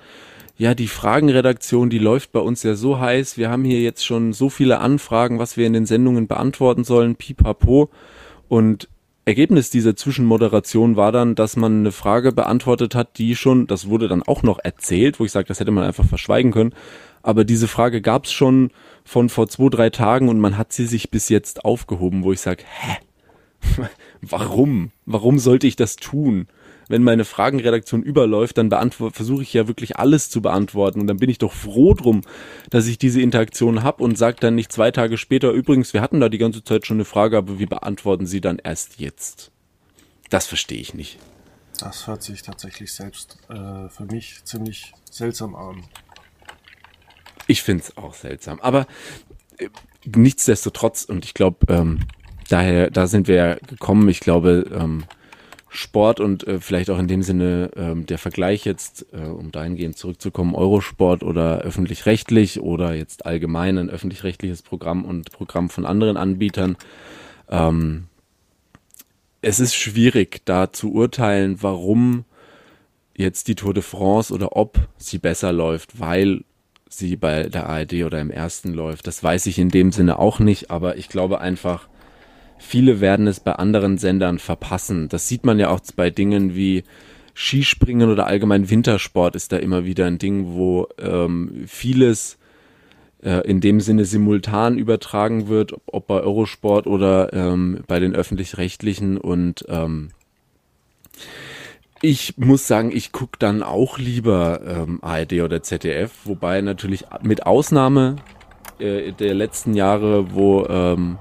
[0.59, 3.39] ja, die Fragenredaktion, die läuft bei uns ja so heiß.
[3.39, 7.15] Wir haben hier jetzt schon so viele Anfragen, was wir in den Sendungen beantworten sollen,
[7.15, 7.91] pipapo.
[8.49, 8.89] Und
[9.25, 14.09] Ergebnis dieser Zwischenmoderation war dann, dass man eine Frage beantwortet hat, die schon, das wurde
[14.09, 16.75] dann auch noch erzählt, wo ich sage, das hätte man einfach verschweigen können,
[17.23, 18.71] aber diese Frage gab es schon
[19.05, 22.41] von vor zwei, drei Tagen und man hat sie sich bis jetzt aufgehoben, wo ich
[22.41, 22.97] sage, hä?
[24.21, 24.93] Warum?
[25.07, 26.47] Warum sollte ich das tun?
[26.89, 31.29] Wenn meine Fragenredaktion überläuft, dann versuche ich ja wirklich alles zu beantworten und dann bin
[31.29, 32.23] ich doch froh drum,
[32.71, 36.21] dass ich diese Interaktion habe und sage dann nicht zwei Tage später, übrigens, wir hatten
[36.21, 39.51] da die ganze Zeit schon eine Frage, aber wir beantworten sie dann erst jetzt.
[40.31, 41.19] Das verstehe ich nicht.
[41.79, 45.85] Das hört sich tatsächlich selbst äh, für mich ziemlich seltsam an.
[47.49, 48.61] Ich finde es auch seltsam.
[48.61, 48.87] Aber
[49.57, 49.69] äh,
[50.05, 52.01] nichtsdestotrotz, und ich glaube, ähm,
[52.49, 55.05] daher, da sind wir ja gekommen, ich glaube, ähm,
[55.71, 59.99] Sport und äh, vielleicht auch in dem Sinne ähm, der Vergleich jetzt, äh, um dahingehend
[59.99, 66.77] zurückzukommen, Eurosport oder öffentlich-rechtlich oder jetzt allgemein ein öffentlich-rechtliches Programm und Programm von anderen Anbietern.
[67.49, 68.07] Ähm,
[69.43, 72.25] es ist schwierig, da zu urteilen, warum
[73.15, 76.45] jetzt die Tour de France oder ob sie besser läuft, weil
[76.89, 79.07] sie bei der ARD oder im ersten läuft.
[79.07, 81.89] Das weiß ich in dem Sinne auch nicht, aber ich glaube einfach,
[82.59, 85.09] viele werden es bei anderen Sendern verpassen.
[85.09, 86.85] Das sieht man ja auch bei Dingen wie
[87.35, 92.37] Skispringen oder allgemein Wintersport ist da immer wieder ein Ding, wo ähm, vieles
[93.23, 99.19] äh, in dem Sinne simultan übertragen wird, ob bei Eurosport oder ähm, bei den öffentlich-rechtlichen
[99.19, 100.11] und ähm,
[102.03, 107.47] ich muss sagen, ich gucke dann auch lieber ähm, ARD oder ZDF, wobei natürlich mit
[107.47, 108.17] Ausnahme
[108.79, 111.19] äh, der letzten Jahre, wo ähm,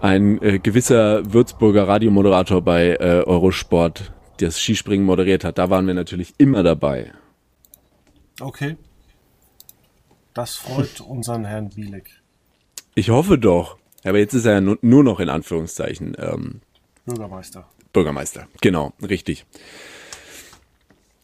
[0.00, 5.94] ein äh, gewisser Würzburger Radiomoderator bei äh, Eurosport das Skispringen moderiert hat, da waren wir
[5.94, 7.12] natürlich immer dabei.
[8.40, 8.76] Okay.
[10.34, 12.22] Das freut unseren Herrn Bielek.
[12.94, 13.76] Ich hoffe doch.
[14.02, 16.62] Aber jetzt ist er ja nur noch in Anführungszeichen ähm,
[17.04, 17.68] Bürgermeister.
[17.92, 19.44] Bürgermeister, genau, richtig.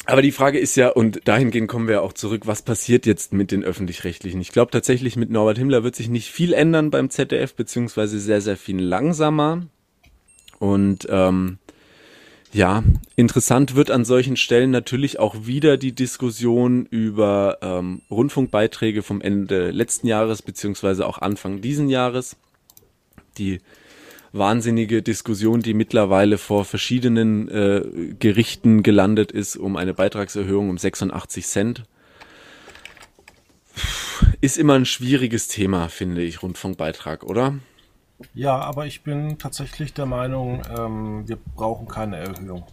[0.09, 3.51] Aber die Frage ist ja, und dahingehend kommen wir auch zurück, was passiert jetzt mit
[3.51, 4.41] den öffentlich-rechtlichen?
[4.41, 8.41] Ich glaube tatsächlich, mit Norbert Himmler wird sich nicht viel ändern beim ZDF, beziehungsweise sehr,
[8.41, 9.67] sehr viel langsamer.
[10.61, 11.59] Und ähm,
[12.53, 12.85] ja,
[13.17, 19.73] interessant wird an solchen Stellen natürlich auch wieder die Diskussion über ähm, Rundfunkbeiträge vom Ende
[19.73, 22.37] letzten Jahres, beziehungsweise auch Anfang diesen Jahres.
[23.39, 23.61] Die
[24.33, 31.47] wahnsinnige Diskussion, die mittlerweile vor verschiedenen äh, Gerichten gelandet ist, um eine Beitragserhöhung um 86
[31.47, 31.85] Cent.
[34.41, 37.59] Ist immer ein schwieriges Thema, finde ich, Rundfunkbeitrag, oder?
[38.35, 42.65] Ja, aber ich bin tatsächlich der Meinung, ähm, wir brauchen keine Erhöhung.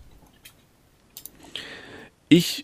[2.30, 2.64] Ich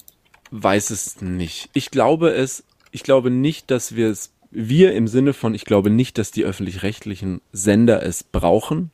[0.51, 1.69] weiß es nicht.
[1.73, 5.89] Ich glaube es, ich glaube nicht, dass wir es, wir im Sinne von, ich glaube
[5.89, 8.91] nicht, dass die öffentlich-rechtlichen Sender es brauchen.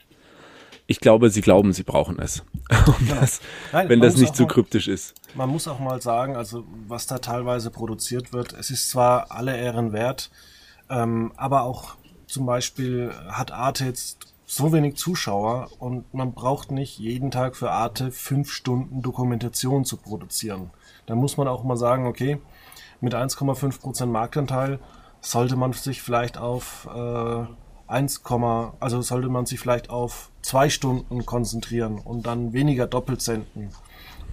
[0.87, 2.43] Ich glaube, sie glauben, sie brauchen es.
[2.69, 3.19] Genau.
[3.19, 3.41] das,
[3.71, 5.13] Nein, wenn das nicht zu mal- kryptisch ist.
[5.35, 9.55] Man muss auch mal sagen, also was da teilweise produziert wird, es ist zwar alle
[9.57, 10.29] Ehren wert,
[10.89, 11.95] ähm, aber auch
[12.27, 17.71] zum Beispiel hat Arte jetzt so wenig Zuschauer und man braucht nicht jeden Tag für
[17.71, 20.69] Arte fünf Stunden Dokumentation zu produzieren.
[21.05, 22.39] Da muss man auch mal sagen, okay,
[23.01, 24.79] mit 1,5% Marktanteil
[25.25, 27.45] sollte man sich vielleicht auf äh,
[27.87, 28.21] 1,
[28.79, 33.69] also sollte man sich vielleicht auf zwei Stunden konzentrieren und dann weniger doppelt senden.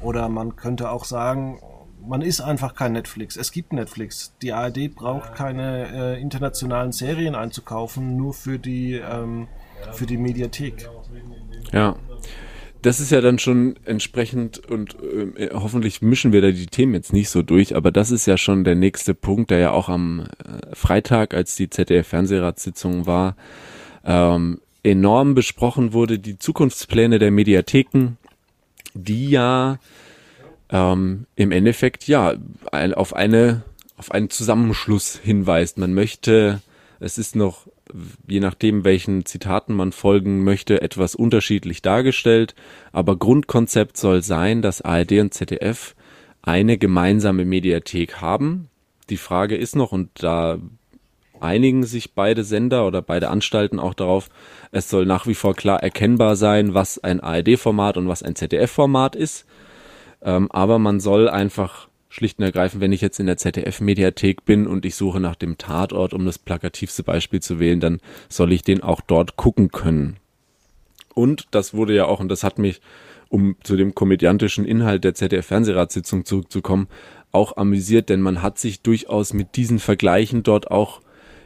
[0.00, 1.60] Oder man könnte auch sagen,
[2.04, 3.36] man ist einfach kein Netflix.
[3.36, 4.34] Es gibt Netflix.
[4.42, 9.48] Die ARD braucht keine äh, internationalen Serien einzukaufen, nur für die, ähm,
[9.92, 10.88] für die Mediathek.
[11.72, 11.96] Ja.
[12.82, 14.96] Das ist ja dann schon entsprechend und
[15.36, 18.36] äh, hoffentlich mischen wir da die Themen jetzt nicht so durch, aber das ist ja
[18.36, 23.36] schon der nächste Punkt, der ja auch am äh, Freitag, als die ZDF-Fernsehratssitzung war,
[24.04, 28.16] ähm, enorm besprochen wurde, die Zukunftspläne der Mediatheken,
[28.94, 29.78] die ja
[30.70, 32.34] ähm, im Endeffekt ja
[32.72, 33.62] ein, auf eine
[34.02, 35.78] auf einen Zusammenschluss hinweist.
[35.78, 36.60] Man möchte,
[36.98, 37.68] es ist noch
[38.26, 42.54] je nachdem, welchen Zitaten man folgen möchte, etwas unterschiedlich dargestellt.
[42.92, 45.94] Aber Grundkonzept soll sein, dass ARD und ZDF
[46.42, 48.68] eine gemeinsame Mediathek haben.
[49.10, 50.58] Die Frage ist noch, und da
[51.40, 54.28] einigen sich beide Sender oder beide Anstalten auch darauf,
[54.70, 59.16] es soll nach wie vor klar erkennbar sein, was ein ARD-Format und was ein ZDF-Format
[59.16, 59.46] ist.
[60.22, 64.66] Ähm, aber man soll einfach schlicht und ergreifend, wenn ich jetzt in der ZDF-Mediathek bin
[64.66, 68.62] und ich suche nach dem Tatort, um das plakativste Beispiel zu wählen, dann soll ich
[68.62, 70.18] den auch dort gucken können.
[71.14, 72.82] Und das wurde ja auch, und das hat mich,
[73.30, 76.86] um zu dem komödiantischen Inhalt der ZDF-Fernsehratssitzung zurückzukommen,
[77.32, 81.00] auch amüsiert, denn man hat sich durchaus mit diesen Vergleichen dort auch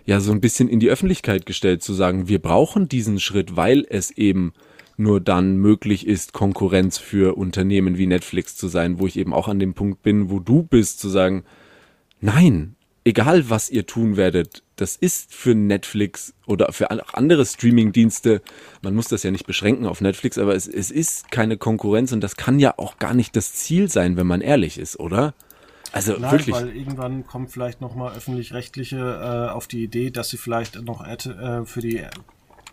[0.05, 3.87] ja so ein bisschen in die Öffentlichkeit gestellt, zu sagen, wir brauchen diesen Schritt, weil
[3.89, 4.53] es eben
[4.97, 9.49] nur dann möglich ist, Konkurrenz für Unternehmen wie Netflix zu sein, wo ich eben auch
[9.49, 11.45] an dem Punkt bin, wo du bist, zu sagen,
[12.21, 18.43] nein, egal was ihr tun werdet, das ist für Netflix oder für andere Streaming-Dienste,
[18.83, 22.21] man muss das ja nicht beschränken auf Netflix, aber es, es ist keine Konkurrenz und
[22.21, 25.35] das kann ja auch gar nicht das Ziel sein, wenn man ehrlich ist, oder?
[25.93, 26.55] Also Nein, wirklich.
[26.55, 31.65] weil irgendwann kommt vielleicht nochmal öffentlich-rechtliche äh, auf die Idee, dass sie vielleicht noch äh,
[31.65, 32.03] für die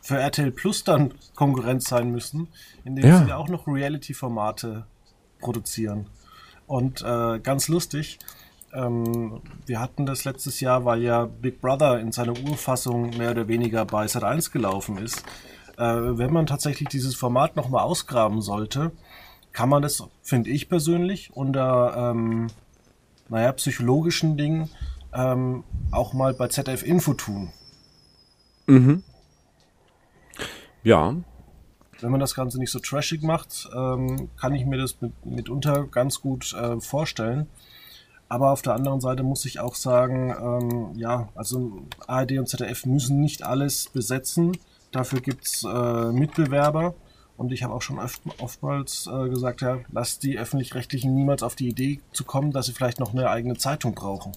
[0.03, 2.49] für RTL Plus dann Konkurrenz sein müssen,
[2.83, 3.25] indem Ja.
[3.25, 4.85] sie auch noch Reality-Formate
[5.39, 6.07] produzieren.
[6.67, 8.19] Und äh, ganz lustig,
[8.73, 13.47] ähm, wir hatten das letztes Jahr, weil ja Big Brother in seiner Urfassung mehr oder
[13.47, 15.23] weniger bei Sat1 gelaufen ist.
[15.77, 18.91] Äh, wenn man tatsächlich dieses Format nochmal ausgraben sollte,
[19.53, 22.47] kann man das, finde ich persönlich, unter ähm,
[23.29, 24.69] naja, psychologischen Dingen
[25.13, 27.51] ähm, auch mal bei ZDF Info tun.
[30.83, 31.15] Ja,
[32.01, 35.85] Wenn man das Ganze nicht so trashig macht, ähm, kann ich mir das mit, mitunter
[35.87, 37.47] ganz gut äh, vorstellen.
[38.29, 42.85] Aber auf der anderen Seite muss ich auch sagen, ähm, ja, also ARD und ZDF
[42.85, 44.57] müssen nicht alles besetzen.
[44.91, 46.95] Dafür gibt's äh, Mitbewerber.
[47.37, 51.55] Und ich habe auch schon oft, oftmals äh, gesagt, ja, lasst die öffentlich-rechtlichen niemals auf
[51.55, 54.33] die Idee zu kommen, dass sie vielleicht noch eine eigene Zeitung brauchen.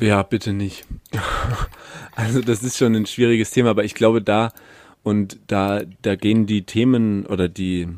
[0.00, 0.86] Ja, bitte nicht.
[2.16, 4.52] Also das ist schon ein schwieriges Thema, aber ich glaube da
[5.02, 7.88] und da da gehen die Themen oder die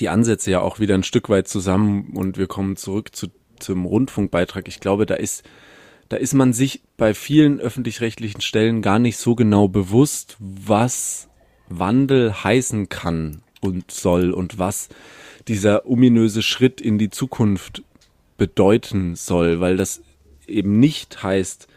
[0.00, 3.28] die Ansätze ja auch wieder ein Stück weit zusammen und wir kommen zurück zu,
[3.60, 4.66] zum Rundfunkbeitrag.
[4.66, 5.44] Ich glaube, da ist
[6.08, 11.28] da ist man sich bei vielen öffentlich-rechtlichen Stellen gar nicht so genau bewusst, was
[11.68, 14.88] Wandel heißen kann und soll und was
[15.48, 17.82] dieser ominöse Schritt in die Zukunft
[18.36, 20.02] bedeuten soll, weil das
[20.48, 21.68] eben nicht heißt,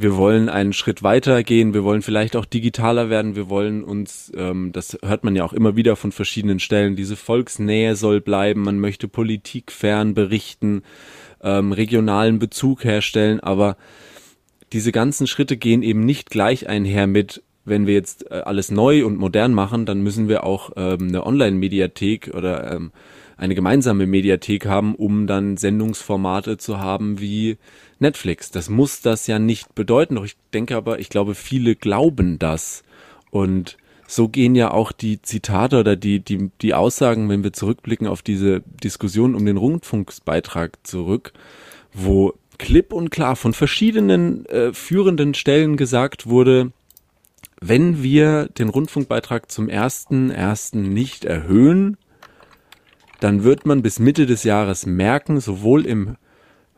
[0.00, 4.30] wir wollen einen Schritt weiter gehen, wir wollen vielleicht auch digitaler werden, wir wollen uns,
[4.36, 8.62] ähm, das hört man ja auch immer wieder von verschiedenen Stellen, diese Volksnähe soll bleiben,
[8.62, 10.82] man möchte Politik fern berichten,
[11.42, 13.76] ähm, regionalen Bezug herstellen, aber
[14.72, 19.04] diese ganzen Schritte gehen eben nicht gleich einher mit, wenn wir jetzt äh, alles neu
[19.04, 22.92] und modern machen, dann müssen wir auch ähm, eine Online-Mediathek oder ähm,
[23.38, 27.56] eine gemeinsame Mediathek haben, um dann Sendungsformate zu haben wie
[28.00, 28.50] Netflix.
[28.50, 32.82] Das muss das ja nicht bedeuten, doch ich denke aber, ich glaube, viele glauben das.
[33.30, 33.78] Und
[34.08, 38.22] so gehen ja auch die Zitate oder die, die, die Aussagen, wenn wir zurückblicken auf
[38.22, 41.32] diese Diskussion um den Rundfunksbeitrag zurück,
[41.92, 46.72] wo klipp und klar von verschiedenen äh, führenden Stellen gesagt wurde,
[47.60, 51.96] wenn wir den Rundfunkbeitrag zum ersten ersten nicht erhöhen,
[53.20, 56.16] dann wird man bis Mitte des Jahres merken, sowohl im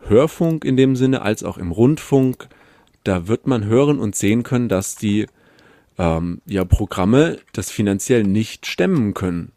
[0.07, 2.49] Hörfunk in dem Sinne als auch im Rundfunk,
[3.05, 5.27] da wird man hören und sehen können, dass die
[5.99, 9.53] ähm, ja, Programme das finanziell nicht stemmen können.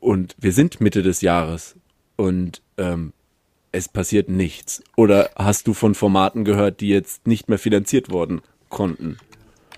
[0.00, 1.76] Und wir sind Mitte des Jahres
[2.16, 3.12] und ähm,
[3.72, 4.82] es passiert nichts.
[4.96, 9.18] Oder hast du von Formaten gehört, die jetzt nicht mehr finanziert worden konnten?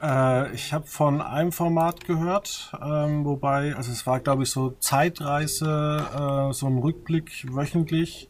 [0.02, 4.70] Äh, ich habe von einem Format gehört, ähm, wobei, also es war glaube ich so
[4.80, 8.28] Zeitreise, äh, so ein Rückblick wöchentlich,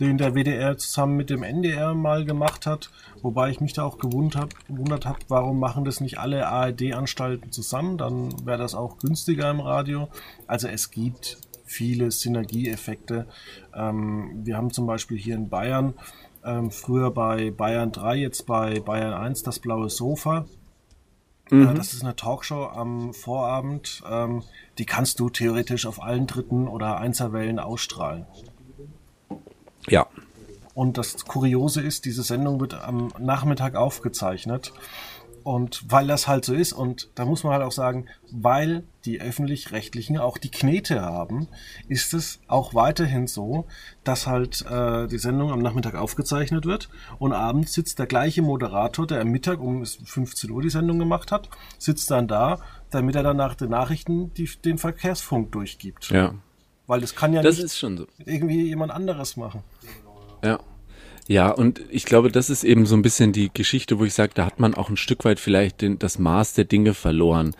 [0.00, 2.90] den der WDR zusammen mit dem NDR mal gemacht hat,
[3.22, 7.52] wobei ich mich da auch gewundert habe, gewundert hab, warum machen das nicht alle ARD-Anstalten
[7.52, 10.08] zusammen, dann wäre das auch günstiger im Radio.
[10.46, 13.26] Also es gibt viele Synergieeffekte.
[13.74, 15.94] Ähm, wir haben zum Beispiel hier in Bayern
[16.44, 20.46] ähm, früher bei Bayern 3, jetzt bei Bayern 1 das blaue Sofa.
[21.50, 21.74] Mhm.
[21.74, 24.02] Das ist eine Talkshow am Vorabend.
[24.08, 24.42] Ähm,
[24.78, 28.26] die kannst du theoretisch auf allen dritten oder Einserwellen ausstrahlen.
[29.88, 30.06] Ja.
[30.74, 34.72] Und das Kuriose ist, diese Sendung wird am Nachmittag aufgezeichnet.
[35.48, 39.18] Und weil das halt so ist, und da muss man halt auch sagen, weil die
[39.18, 41.48] öffentlich-rechtlichen auch die Knete haben,
[41.88, 43.64] ist es auch weiterhin so,
[44.04, 49.06] dass halt äh, die Sendung am Nachmittag aufgezeichnet wird und abends sitzt der gleiche Moderator,
[49.06, 52.58] der am Mittag um 15 Uhr die Sendung gemacht hat, sitzt dann da,
[52.90, 56.10] damit er dann nach den Nachrichten die, den Verkehrsfunk durchgibt.
[56.10, 56.34] Ja.
[56.86, 58.06] Weil das kann ja das nicht so.
[58.18, 59.64] irgendwie jemand anderes machen.
[60.44, 60.60] Ja.
[61.28, 64.32] Ja, und ich glaube, das ist eben so ein bisschen die Geschichte, wo ich sage,
[64.34, 67.54] da hat man auch ein Stück weit vielleicht den, das Maß der Dinge verloren.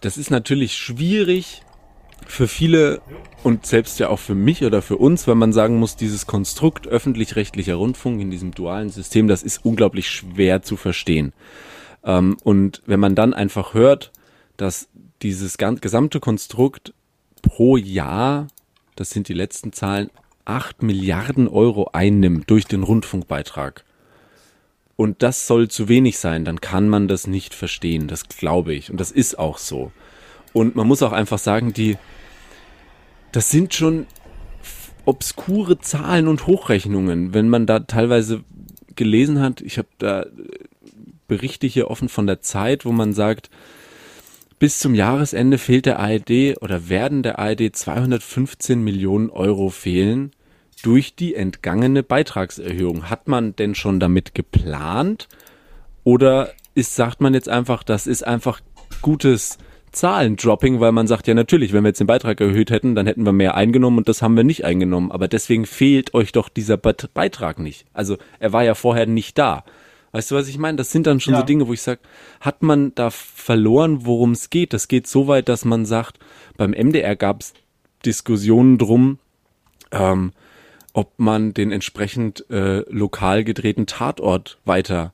[0.00, 1.62] Das ist natürlich schwierig
[2.24, 3.02] für viele
[3.42, 6.86] und selbst ja auch für mich oder für uns, weil man sagen muss, dieses Konstrukt
[6.86, 11.32] öffentlich-rechtlicher Rundfunk in diesem dualen System, das ist unglaublich schwer zu verstehen.
[12.04, 14.12] Ähm, und wenn man dann einfach hört,
[14.56, 14.88] dass
[15.20, 16.94] dieses gesamte Konstrukt
[17.42, 18.46] pro Jahr,
[18.94, 20.10] das sind die letzten Zahlen,
[20.44, 23.84] 8 Milliarden Euro einnimmt durch den Rundfunkbeitrag
[24.96, 28.06] und das soll zu wenig sein, dann kann man das nicht verstehen.
[28.06, 28.90] Das glaube ich.
[28.90, 29.92] Und das ist auch so.
[30.52, 31.96] Und man muss auch einfach sagen, die,
[33.32, 34.06] das sind schon
[35.04, 37.34] obskure Zahlen und Hochrechnungen.
[37.34, 38.44] Wenn man da teilweise
[38.94, 40.26] gelesen hat, ich habe da
[41.26, 43.50] Berichte hier offen von der Zeit, wo man sagt,
[44.58, 50.32] bis zum Jahresende fehlt der ARD oder werden der ARD 215 Millionen Euro fehlen
[50.82, 53.08] durch die entgangene Beitragserhöhung.
[53.10, 55.28] Hat man denn schon damit geplant?
[56.04, 58.60] Oder ist, sagt man jetzt einfach, das ist einfach
[59.00, 59.58] gutes
[59.92, 63.24] Zahlendropping, weil man sagt, ja natürlich, wenn wir jetzt den Beitrag erhöht hätten, dann hätten
[63.24, 65.12] wir mehr eingenommen und das haben wir nicht eingenommen.
[65.12, 67.86] Aber deswegen fehlt euch doch dieser Beitrag nicht.
[67.92, 69.64] Also er war ja vorher nicht da.
[70.14, 70.76] Weißt du, was ich meine?
[70.76, 71.40] Das sind dann schon ja.
[71.40, 71.98] so Dinge, wo ich sage,
[72.40, 74.72] hat man da verloren, worum es geht?
[74.72, 76.20] Das geht so weit, dass man sagt,
[76.56, 77.52] beim MDR gab es
[78.06, 79.18] Diskussionen drum,
[79.90, 80.30] ähm,
[80.92, 85.12] ob man den entsprechend äh, lokal gedrehten Tatort weiter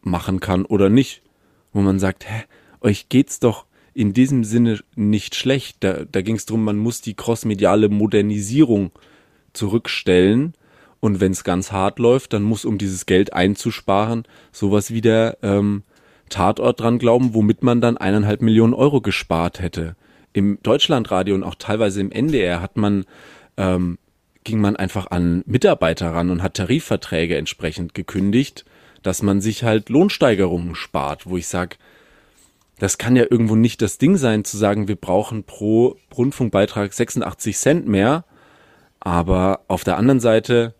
[0.00, 1.20] machen kann oder nicht.
[1.74, 2.44] Wo man sagt, hä,
[2.80, 5.84] euch geht's doch in diesem Sinne nicht schlecht.
[5.84, 8.90] Da, da ging es darum, man muss die crossmediale Modernisierung
[9.52, 10.54] zurückstellen
[11.00, 15.38] und wenn es ganz hart läuft, dann muss, um dieses Geld einzusparen, sowas wie der
[15.42, 15.82] ähm,
[16.28, 19.96] Tatort dran glauben, womit man dann eineinhalb Millionen Euro gespart hätte.
[20.32, 23.04] Im Deutschlandradio und auch teilweise im NDR hat man,
[23.56, 23.98] ähm,
[24.44, 28.64] ging man einfach an Mitarbeiter ran und hat Tarifverträge entsprechend gekündigt,
[29.02, 31.76] dass man sich halt Lohnsteigerungen spart, wo ich sage,
[32.78, 37.56] das kann ja irgendwo nicht das Ding sein, zu sagen, wir brauchen pro Rundfunkbeitrag 86
[37.56, 38.24] Cent mehr.
[39.00, 40.74] Aber auf der anderen Seite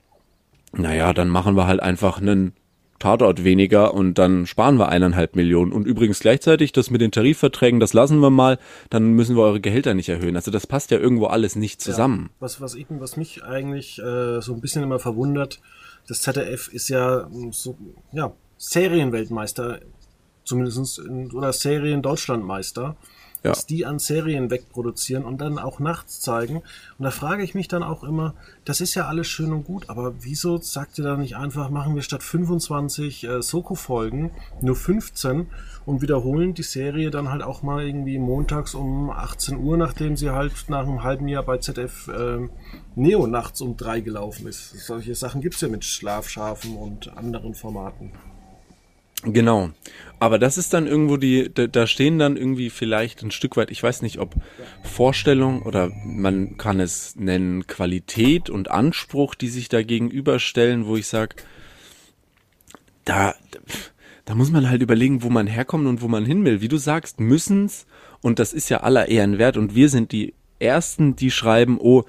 [0.79, 2.53] naja, dann machen wir halt einfach einen
[2.99, 5.73] Tatort weniger und dann sparen wir eineinhalb Millionen.
[5.73, 8.59] Und übrigens gleichzeitig das mit den Tarifverträgen, das lassen wir mal,
[8.91, 10.35] dann müssen wir eure Gehälter nicht erhöhen.
[10.35, 12.31] Also das passt ja irgendwo alles nicht zusammen.
[12.31, 15.61] Ja, was, was, eben, was mich eigentlich äh, so ein bisschen immer verwundert,
[16.09, 17.77] das ZDF ist ja so,
[18.13, 19.81] ja, Serienweltmeister,
[20.45, 22.97] zumindest in, oder Serien-Deutschlandmeister
[23.43, 23.51] ja.
[23.51, 26.57] dass die an Serien wegproduzieren und dann auch nachts zeigen.
[26.57, 28.35] Und da frage ich mich dann auch immer,
[28.65, 31.95] das ist ja alles schön und gut, aber wieso sagt ihr da nicht einfach, machen
[31.95, 34.31] wir statt 25 äh, Soko-Folgen
[34.61, 35.47] nur 15
[35.87, 40.31] und wiederholen die Serie dann halt auch mal irgendwie montags um 18 Uhr, nachdem sie
[40.31, 42.49] halt nach einem halben Jahr bei ZF äh,
[42.95, 44.87] Neo nachts um drei gelaufen ist.
[44.87, 48.13] Solche Sachen gibt es ja mit Schlafschafen und anderen Formaten.
[49.25, 49.71] Genau.
[50.21, 53.83] Aber das ist dann irgendwo die, da, stehen dann irgendwie vielleicht ein Stück weit, ich
[53.83, 54.35] weiß nicht, ob
[54.83, 61.07] Vorstellung oder man kann es nennen Qualität und Anspruch, die sich da gegenüberstellen, wo ich
[61.07, 61.37] sage,
[63.05, 63.35] da,
[64.25, 66.61] da muss man halt überlegen, wo man herkommt und wo man hin will.
[66.61, 67.87] Wie du sagst, müssen's,
[68.21, 72.03] und das ist ja aller Ehren wert, und wir sind die Ersten, die schreiben, oh,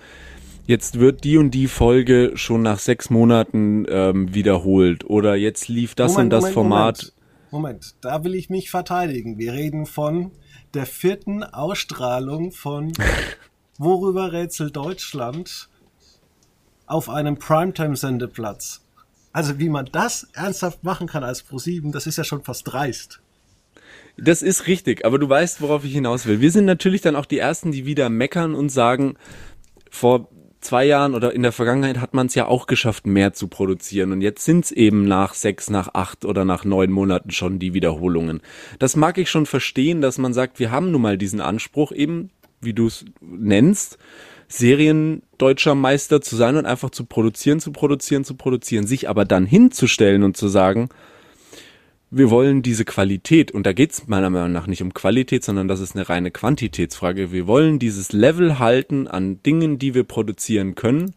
[0.66, 5.96] jetzt wird die und die Folge schon nach sechs Monaten ähm, wiederholt oder jetzt lief
[5.96, 6.98] das Moment, und das Moment, Format.
[7.02, 7.19] Moment.
[7.52, 9.38] Moment, da will ich mich verteidigen.
[9.38, 10.32] Wir reden von
[10.74, 12.94] der vierten Ausstrahlung von
[13.78, 15.70] Worüber rätselt Deutschland
[16.86, 18.82] auf einem Primetime-Sendeplatz.
[19.32, 23.22] Also wie man das ernsthaft machen kann als Pro7, das ist ja schon fast dreist.
[24.18, 26.42] Das ist richtig, aber du weißt, worauf ich hinaus will.
[26.42, 29.16] Wir sind natürlich dann auch die Ersten, die wieder meckern und sagen,
[29.90, 30.30] vor
[30.62, 34.12] zwei Jahren oder in der Vergangenheit hat man es ja auch geschafft, mehr zu produzieren.
[34.12, 37.74] Und jetzt sind es eben nach sechs, nach acht oder nach neun Monaten schon die
[37.74, 38.42] Wiederholungen.
[38.78, 42.30] Das mag ich schon verstehen, dass man sagt, wir haben nun mal diesen Anspruch, eben,
[42.62, 43.98] wie du es nennst,
[44.52, 49.46] Seriendeutscher Meister zu sein und einfach zu produzieren, zu produzieren, zu produzieren, sich aber dann
[49.46, 50.90] hinzustellen und zu sagen,
[52.12, 55.68] wir wollen diese Qualität, und da geht es meiner Meinung nach nicht um Qualität, sondern
[55.68, 57.32] das ist eine reine Quantitätsfrage.
[57.32, 61.14] Wir wollen dieses Level halten an Dingen, die wir produzieren können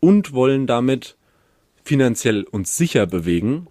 [0.00, 1.16] und wollen damit
[1.82, 3.68] finanziell uns sicher bewegen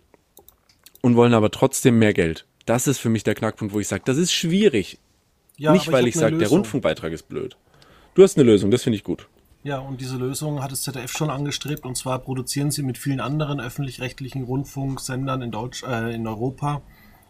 [1.02, 2.48] und wollen aber trotzdem mehr Geld.
[2.66, 4.98] Das ist für mich der Knackpunkt, wo ich sage, das ist schwierig.
[5.58, 7.56] Ja, nicht, weil ich, ich sage, der Rundfunkbeitrag ist blöd.
[8.16, 9.28] Du hast eine Lösung, das finde ich gut.
[9.64, 11.86] Ja, und diese Lösung hat das ZDF schon angestrebt.
[11.86, 16.82] Und zwar produzieren sie mit vielen anderen öffentlich-rechtlichen Rundfunksendern in, Deutsch, äh, in Europa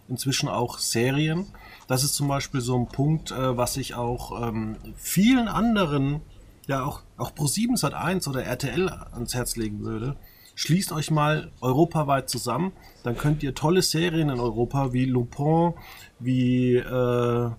[0.07, 1.47] inzwischen auch Serien.
[1.87, 6.21] Das ist zum Beispiel so ein Punkt, äh, was ich auch ähm, vielen anderen,
[6.67, 10.15] ja auch, auch Pro7 Sat1 oder RTL ans Herz legen würde.
[10.55, 12.71] Schließt euch mal europaweit zusammen,
[13.03, 15.73] dann könnt ihr tolle Serien in Europa wie Lupin,
[16.19, 17.51] wie äh,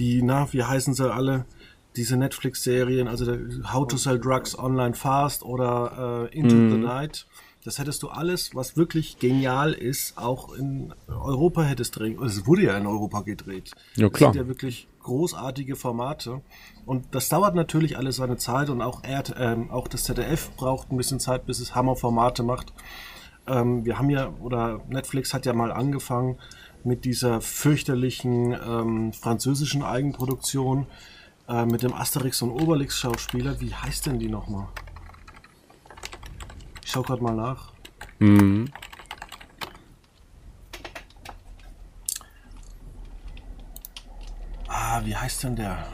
[0.00, 1.44] wie, na, wie heißen sie alle?
[2.00, 3.36] Diese Netflix-Serien, also
[3.74, 6.70] How to Sell Drugs Online Fast oder äh, Into mm.
[6.70, 6.78] the.
[6.78, 7.26] Night.
[7.62, 12.18] Das hättest du alles, was wirklich genial ist, auch in Europa hättest drehen.
[12.22, 13.72] Es wurde ja in Europa gedreht.
[13.96, 14.30] Ja, klar.
[14.30, 16.40] Das sind ja wirklich großartige Formate.
[16.86, 20.90] Und das dauert natürlich alles seine Zeit und auch, er, ähm, auch das ZDF braucht
[20.90, 22.72] ein bisschen Zeit, bis es Hammerformate macht.
[23.46, 26.38] Ähm, wir haben ja, oder Netflix hat ja mal angefangen,
[26.82, 30.86] mit dieser fürchterlichen ähm, französischen Eigenproduktion
[31.50, 33.60] äh, mit dem Asterix und Obelix Schauspieler.
[33.60, 34.68] Wie heißt denn die nochmal?
[36.84, 37.72] Ich schau gerade mal nach.
[38.18, 38.68] Mhm.
[44.68, 45.86] Ah, wie heißt denn der?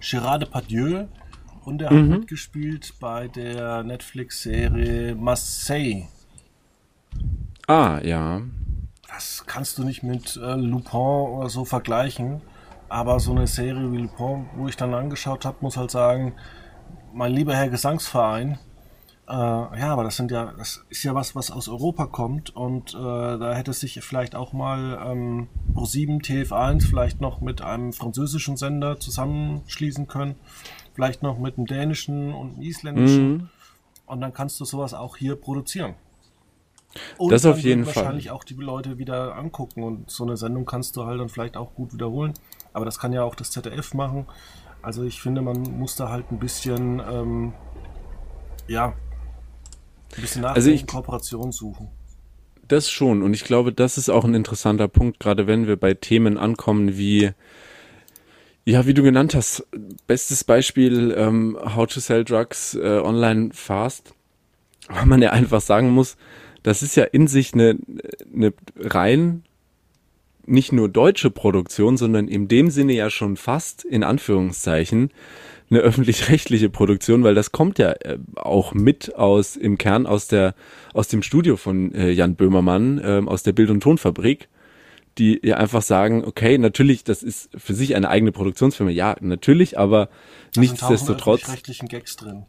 [0.00, 1.06] Gerard Depardieu
[1.64, 2.12] und er mhm.
[2.12, 6.08] hat mitgespielt bei der Netflix-Serie Marseille.
[7.66, 8.42] Ah, ja
[9.18, 12.40] das kannst du nicht mit äh, Lupin oder so vergleichen.
[12.88, 16.34] Aber so eine Serie wie Lupin, wo ich dann angeschaut habe, muss halt sagen,
[17.12, 18.58] mein lieber Herr Gesangsverein,
[19.28, 22.94] äh, ja, aber das sind ja, das ist ja was, was aus Europa kommt und
[22.94, 28.56] äh, da hätte sich vielleicht auch mal ähm, Pro7 TF1 vielleicht noch mit einem französischen
[28.56, 30.36] Sender zusammenschließen können,
[30.94, 33.48] vielleicht noch mit einem dänischen und einem isländischen mhm.
[34.06, 35.94] und dann kannst du sowas auch hier produzieren.
[37.18, 37.96] Und das auf jeden Fall.
[37.96, 41.58] wahrscheinlich auch die Leute wieder angucken und so eine Sendung kannst du halt dann vielleicht
[41.58, 42.32] auch gut wiederholen.
[42.78, 44.26] Aber das kann ja auch das ZDF machen.
[44.82, 47.54] Also ich finde, man muss da halt ein bisschen, ähm,
[48.68, 48.94] ja,
[50.16, 51.88] ein bisschen nach also ich, Kooperation suchen.
[52.68, 53.24] Das schon.
[53.24, 56.96] Und ich glaube, das ist auch ein interessanter Punkt, gerade wenn wir bei Themen ankommen
[56.96, 57.32] wie,
[58.64, 59.66] ja, wie du genannt hast,
[60.06, 64.14] bestes Beispiel, ähm, How to Sell Drugs äh, Online Fast.
[64.86, 66.16] Weil man ja einfach sagen muss,
[66.62, 67.76] das ist ja in sich eine,
[68.32, 69.42] eine rein
[70.48, 75.10] nicht nur deutsche Produktion, sondern in dem Sinne ja schon fast in Anführungszeichen
[75.70, 80.54] eine öffentlich-rechtliche Produktion, weil das kommt ja äh, auch mit aus im Kern aus der
[80.94, 84.48] aus dem Studio von äh, Jan Böhmermann äh, aus der Bild- und Tonfabrik,
[85.18, 89.78] die ja einfach sagen, okay, natürlich, das ist für sich eine eigene Produktionsfirma, ja, natürlich,
[89.78, 90.08] aber
[90.54, 92.44] da nichtsdestotrotz rechtlichen Gags drin.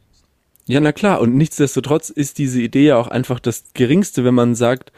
[0.70, 1.20] Ja, na klar.
[1.20, 4.92] Und nichtsdestotrotz ist diese Idee ja auch einfach das Geringste, wenn man sagt,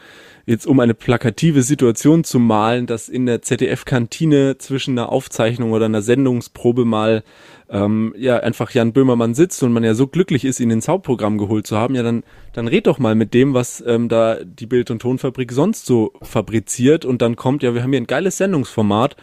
[0.44, 5.86] jetzt um eine plakative Situation zu malen, dass in der ZDF-Kantine zwischen einer Aufzeichnung oder
[5.86, 7.24] einer Sendungsprobe mal
[7.70, 11.38] ähm, ja einfach Jan Böhmermann sitzt und man ja so glücklich ist, ihn ins Hauptprogramm
[11.38, 14.66] geholt zu haben, ja dann dann red doch mal mit dem, was ähm, da die
[14.66, 18.36] Bild- und Tonfabrik sonst so fabriziert und dann kommt ja, wir haben hier ein geiles
[18.36, 19.16] Sendungsformat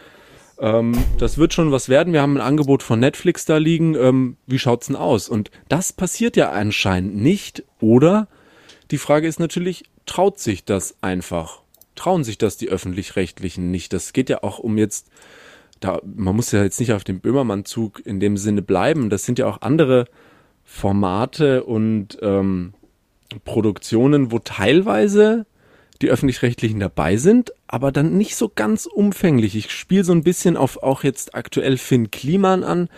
[0.60, 2.12] ähm, das wird schon was werden.
[2.12, 3.94] Wir haben ein Angebot von Netflix da liegen.
[3.94, 5.28] Ähm, wie schaut's denn aus?
[5.28, 7.64] Und das passiert ja anscheinend nicht.
[7.80, 8.28] Oder
[8.90, 11.62] Die Frage ist natürlich, traut sich das einfach?
[11.94, 13.92] Trauen sich das die öffentlich-rechtlichen nicht?
[13.92, 15.08] Das geht ja auch um jetzt,
[15.80, 19.10] da, man muss ja jetzt nicht auf dem Böhmermann-Zug in dem Sinne bleiben.
[19.10, 20.06] Das sind ja auch andere
[20.64, 22.74] Formate und ähm,
[23.44, 25.46] Produktionen, wo teilweise
[26.02, 29.54] die öffentlich-rechtlichen dabei sind, aber dann nicht so ganz umfänglich.
[29.54, 32.88] Ich spiele so ein bisschen auf auch jetzt aktuell Finn Kliman an,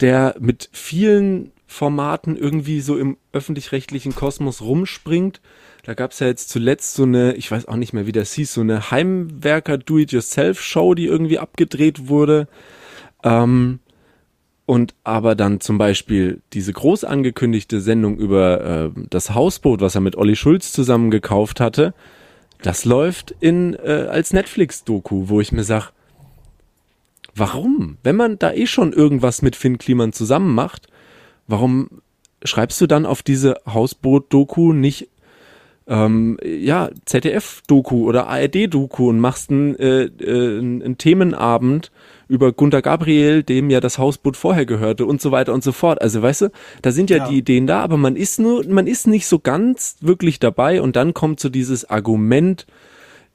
[0.00, 5.40] der mit vielen Formaten irgendwie so im öffentlich-rechtlichen Kosmos rumspringt.
[5.84, 8.54] Da gab's ja jetzt zuletzt so eine, ich weiß auch nicht mehr, wie das hieß,
[8.54, 12.48] so eine Heimwerker-Do-it-yourself-Show, die irgendwie abgedreht wurde.
[13.22, 13.80] Ähm,
[14.64, 20.02] und aber dann zum Beispiel diese groß angekündigte Sendung über äh, das Hausboot, was er
[20.02, 21.94] mit Olli Schulz zusammen gekauft hatte,
[22.62, 25.92] das läuft in äh, als Netflix-Doku, wo ich mir sag,
[27.34, 27.98] warum?
[28.02, 30.88] Wenn man da eh schon irgendwas mit Finn Kliman zusammen macht,
[31.46, 31.88] warum
[32.44, 35.08] schreibst du dann auf diese Hausboot-Doku nicht
[35.86, 41.90] ähm, ja, ZDF-Doku oder ARD-Doku und machst einen, äh, äh, einen Themenabend
[42.28, 46.00] über Gunter Gabriel, dem ja das Hausboot vorher gehörte und so weiter und so fort.
[46.00, 46.52] Also weißt du,
[46.82, 49.38] da sind ja, ja, die Ideen da, aber man ist nur, man ist nicht so
[49.38, 52.66] ganz wirklich dabei und dann kommt so dieses Argument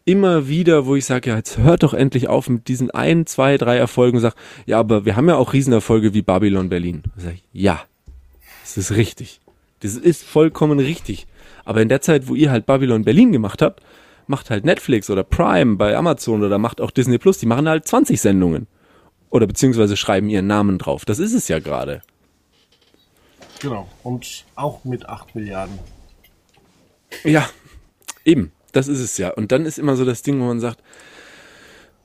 [0.05, 3.57] immer wieder, wo ich sage, ja, jetzt hört doch endlich auf mit diesen ein, zwei,
[3.57, 4.35] drei Erfolgen und sag,
[4.65, 7.03] ja, aber wir haben ja auch Riesenerfolge wie Babylon Berlin.
[7.17, 7.81] Sag ich, ja,
[8.61, 9.39] das ist richtig.
[9.79, 11.25] Das ist vollkommen richtig.
[11.65, 13.81] Aber in der Zeit, wo ihr halt Babylon Berlin gemacht habt,
[14.27, 17.87] macht halt Netflix oder Prime bei Amazon oder macht auch Disney Plus, die machen halt
[17.87, 18.67] 20 Sendungen.
[19.33, 21.05] Oder beziehungsweise schreiben ihren Namen drauf.
[21.05, 22.03] Das ist es ja gerade.
[23.59, 23.89] Genau.
[24.03, 25.79] Und auch mit 8 Milliarden.
[27.23, 27.49] Ja,
[28.25, 28.51] eben.
[28.73, 29.31] Das ist es ja.
[29.31, 30.83] Und dann ist immer so das Ding, wo man sagt,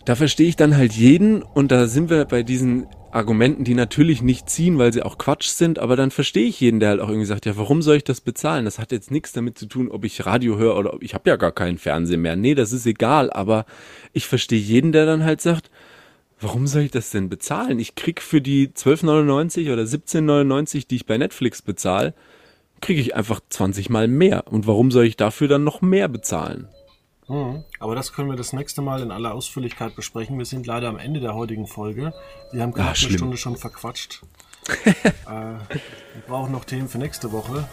[0.06, 4.22] da verstehe ich dann halt jeden und da sind wir bei diesen Argumenten, die natürlich
[4.22, 7.08] nicht ziehen, weil sie auch Quatsch sind, aber dann verstehe ich jeden, der halt auch
[7.08, 8.64] irgendwie sagt, ja, warum soll ich das bezahlen?
[8.64, 11.28] Das hat jetzt nichts damit zu tun, ob ich Radio höre oder ob ich habe
[11.28, 12.36] ja gar keinen Fernseher mehr.
[12.36, 13.66] Nee, das ist egal, aber
[14.14, 15.70] ich verstehe jeden, der dann halt sagt,
[16.40, 17.78] warum soll ich das denn bezahlen?
[17.78, 22.14] Ich krieg für die 12,99 oder 17,99, die ich bei Netflix bezahle,
[22.80, 24.44] kriege ich einfach 20 mal mehr.
[24.48, 26.68] Und warum soll ich dafür dann noch mehr bezahlen?
[27.28, 27.64] Mhm.
[27.78, 30.38] Aber das können wir das nächste Mal in aller Ausführlichkeit besprechen.
[30.38, 32.12] Wir sind leider am Ende der heutigen Folge.
[32.52, 34.22] Wir haben gerade ah, eine Stunde schon verquatscht.
[35.04, 37.64] äh, wir brauchen noch Themen für nächste Woche.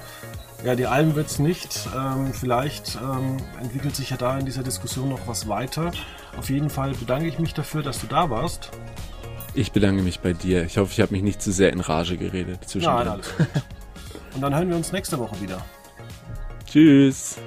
[0.64, 1.88] Ja, die Alm wird es nicht.
[1.96, 5.92] Ähm, vielleicht ähm, entwickelt sich ja da in dieser Diskussion noch was weiter.
[6.38, 8.72] Auf jeden Fall bedanke ich mich dafür, dass du da warst.
[9.54, 10.66] Ich bedanke mich bei dir.
[10.66, 12.60] Ich hoffe, ich habe mich nicht zu sehr in Rage geredet.
[12.76, 13.48] Nein, alles gut.
[14.36, 15.64] Und dann hören wir uns nächste Woche wieder.
[16.66, 17.38] Tschüss.